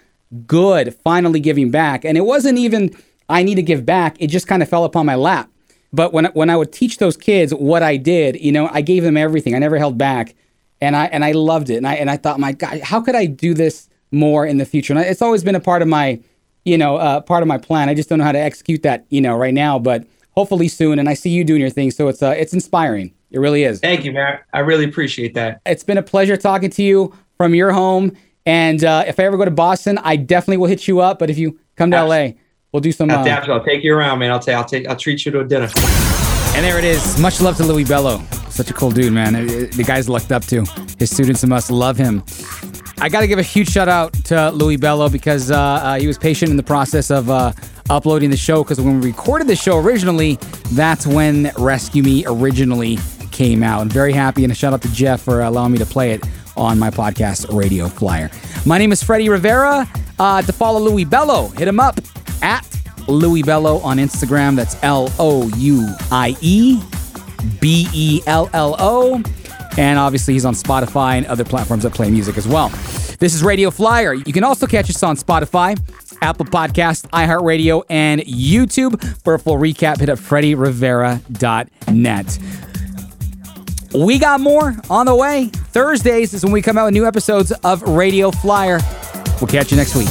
good 0.48 0.96
finally 1.04 1.40
giving 1.40 1.72
back, 1.72 2.06
and 2.06 2.18
it 2.18 2.26
wasn't 2.26 2.58
even 2.58 2.96
I 3.30 3.44
need 3.44 3.56
to 3.56 3.64
give 3.64 3.86
back; 3.86 4.18
it 4.20 4.28
just 4.28 4.48
kind 4.48 4.62
of 4.62 4.70
fell 4.70 4.84
upon 4.84 5.06
my 5.06 5.16
lap. 5.16 5.50
But 5.96 6.12
when 6.12 6.26
when 6.26 6.50
I 6.50 6.58
would 6.58 6.74
teach 6.74 6.98
those 6.98 7.16
kids 7.16 7.54
what 7.54 7.82
I 7.82 7.96
did, 7.98 8.40
you 8.42 8.52
know, 8.52 8.68
I 8.72 8.82
gave 8.82 9.04
them 9.04 9.16
everything. 9.16 9.56
I 9.56 9.60
never 9.60 9.78
held 9.78 9.98
back, 9.98 10.36
and 10.82 10.96
I 10.96 11.06
and 11.06 11.24
I 11.24 11.32
loved 11.32 11.70
it. 11.70 11.78
And 11.78 11.88
I 11.88 11.96
and 11.96 12.10
I 12.10 12.18
thought, 12.18 12.40
my 12.40 12.52
God, 12.52 12.82
how 12.82 13.00
could 13.00 13.16
I 13.16 13.26
do 13.26 13.54
this 13.54 13.90
more 14.12 14.46
in 14.46 14.58
the 14.58 14.66
future? 14.66 14.94
And 14.94 15.02
it's 15.02 15.22
always 15.22 15.44
been 15.44 15.56
a 15.56 15.60
part 15.62 15.82
of 15.82 15.88
my, 15.88 16.20
you 16.66 16.78
know, 16.78 16.98
uh, 16.98 17.22
part 17.22 17.42
of 17.42 17.48
my 17.48 17.58
plan. 17.58 17.88
I 17.90 17.94
just 17.94 18.10
don't 18.10 18.20
know 18.20 18.26
how 18.26 18.32
to 18.34 18.40
execute 18.40 18.84
that, 18.84 19.06
you 19.10 19.22
know, 19.22 19.36
right 19.36 19.54
now. 19.54 19.80
But 19.80 20.06
hopefully 20.32 20.68
soon. 20.68 21.00
And 21.00 21.08
I 21.08 21.14
see 21.14 21.30
you 21.30 21.44
doing 21.44 21.62
your 21.62 21.70
thing, 21.70 21.92
so 21.92 22.08
it's 22.08 22.22
uh, 22.22 22.36
it's 22.38 22.54
inspiring. 22.54 23.14
It 23.32 23.40
really 23.40 23.64
is. 23.64 23.80
thank 23.80 24.06
you, 24.06 24.12
man. 24.12 24.40
I 24.54 24.60
really 24.60 24.86
appreciate 24.86 25.34
that. 25.34 25.62
It's 25.66 25.84
been 25.84 25.98
a 25.98 26.04
pleasure 26.04 26.38
talking 26.38 26.70
to 26.72 26.84
you 26.84 27.14
from 27.38 27.54
your 27.54 27.72
home. 27.72 28.16
And 28.46 28.84
uh, 28.84 29.04
if 29.08 29.20
I 29.20 29.24
ever 29.24 29.38
go 29.38 29.46
to 29.46 29.52
Boston, 29.52 29.98
I 30.04 30.16
definitely 30.16 30.58
will 30.58 30.68
hit 30.68 30.88
you 30.88 31.00
up. 31.02 31.20
But 31.20 31.30
if 31.30 31.38
you 31.38 31.60
come 31.76 31.92
to 31.92 32.04
LA, 32.04 32.30
we'll 32.72 32.82
do 32.82 32.92
some. 32.92 33.10
I'll, 33.10 33.28
Uh, 33.28 33.54
I'll 33.54 33.64
take 33.64 33.84
you 33.84 33.94
around, 33.96 34.20
man. 34.20 34.32
I'll 34.32 34.40
take. 34.40 34.56
I'll 34.56 34.64
take. 34.66 34.88
I'll 34.88 34.96
treat 34.96 35.26
you 35.26 35.32
to 35.32 35.40
a 35.42 35.44
dinner. 35.44 35.68
And 36.56 36.64
there 36.64 36.78
it 36.78 36.86
is. 36.86 37.20
Much 37.20 37.42
love 37.42 37.58
to 37.58 37.64
Louie 37.64 37.84
Bello. 37.84 38.22
Such 38.50 38.70
a 38.70 38.74
cool 38.74 38.92
dude, 38.92 39.12
man. 39.12 39.34
The 39.34 39.84
guy's 39.86 40.08
lucked 40.08 40.32
up 40.32 40.46
too. 40.46 40.64
His 40.98 41.12
students 41.12 41.44
must 41.46 41.70
love 41.70 41.98
him. 41.98 42.24
I 43.00 43.10
got 43.10 43.22
to 43.22 43.28
give 43.28 43.40
a 43.40 43.44
huge 43.44 43.70
shout 43.70 43.90
out 43.90 44.14
to 44.26 44.52
Louie 44.52 44.78
Bello 44.78 45.10
because 45.10 45.52
uh, 45.52 45.58
uh, 45.58 46.00
he 46.00 46.08
was 46.08 46.18
patient 46.18 46.50
in 46.52 46.58
the 46.58 46.64
process 46.64 47.12
of 47.12 47.30
uh, 47.30 47.52
uploading 47.90 48.30
the 48.30 48.38
show. 48.38 48.64
Because 48.64 48.80
when 48.80 49.02
we 49.02 49.08
recorded 49.08 49.48
the 49.48 49.56
show 49.56 49.80
originally, 49.80 50.36
that's 50.72 51.06
when 51.06 51.52
Rescue 51.58 52.04
Me 52.04 52.24
originally 52.26 52.98
came 53.32 53.64
out. 53.64 53.82
I'm 53.82 53.90
very 53.90 54.14
happy, 54.14 54.44
and 54.44 54.52
a 54.52 54.56
shout 54.56 54.74
out 54.74 54.82
to 54.84 54.94
Jeff 54.94 55.22
for 55.22 55.42
allowing 55.42 55.74
me 55.74 55.78
to 55.80 55.86
play 55.86 56.12
it 56.12 56.24
on 56.56 56.80
my 56.80 56.90
podcast, 56.90 57.54
Radio 57.54 57.90
Flyer. 57.90 58.30
My 58.66 58.78
name 58.78 58.92
is 58.92 59.04
Freddie 59.04 59.30
Rivera. 59.30 59.88
Uh, 60.18 60.42
to 60.42 60.54
follow 60.54 60.80
Louie 60.80 61.04
Bello, 61.04 61.50
hit 61.50 61.68
him 61.68 61.80
up 61.80 62.00
at 62.42 62.66
Louie 63.10 63.44
Bello 63.44 63.80
on 63.80 63.98
Instagram. 63.98 64.56
That's 64.56 64.82
L 64.82 65.12
O 65.20 65.50
U 65.58 65.86
I 66.12 66.38
E 66.40 66.82
B 67.60 67.90
E 67.94 68.22
L 68.26 68.50
L 68.54 68.76
O. 68.80 69.22
And 69.78 70.00
obviously, 70.00 70.34
he's 70.34 70.46
on 70.46 70.54
Spotify 70.54 71.18
and 71.18 71.26
other 71.26 71.44
platforms 71.44 71.84
that 71.84 71.94
play 71.94 72.10
music 72.10 72.38
as 72.38 72.48
well. 72.48 72.70
This 73.20 73.34
is 73.34 73.44
Radio 73.44 73.72
Flyer. 73.72 74.14
You 74.14 74.34
can 74.34 74.44
also 74.44 74.68
catch 74.68 74.90
us 74.90 75.02
on 75.04 75.18
Spotify, 75.18 75.78
Apple 76.22 76.46
Podcast, 76.46 77.10
iHeartRadio, 77.10 77.84
and 77.90 78.22
YouTube. 78.22 79.02
For 79.24 79.34
a 79.34 79.40
full 79.40 79.58
recap, 79.58 80.00
hit 80.00 80.10
up 80.10 80.20
freddierivera.net. 80.20 82.40
We 83.94 84.20
got 84.20 84.42
more 84.42 84.76
on 84.90 85.06
the 85.06 85.16
way. 85.16 85.48
Thursdays 85.48 86.34
is 86.34 86.44
when 86.44 86.52
we 86.52 86.62
come 86.62 86.78
out 86.78 86.86
with 86.86 86.94
new 86.94 87.06
episodes 87.06 87.52
of 87.64 87.82
Radio 87.84 88.32
Flyer. 88.32 88.80
We'll 89.40 89.48
catch 89.48 89.72
you 89.72 89.78
next 89.78 89.96
week. 89.96 90.10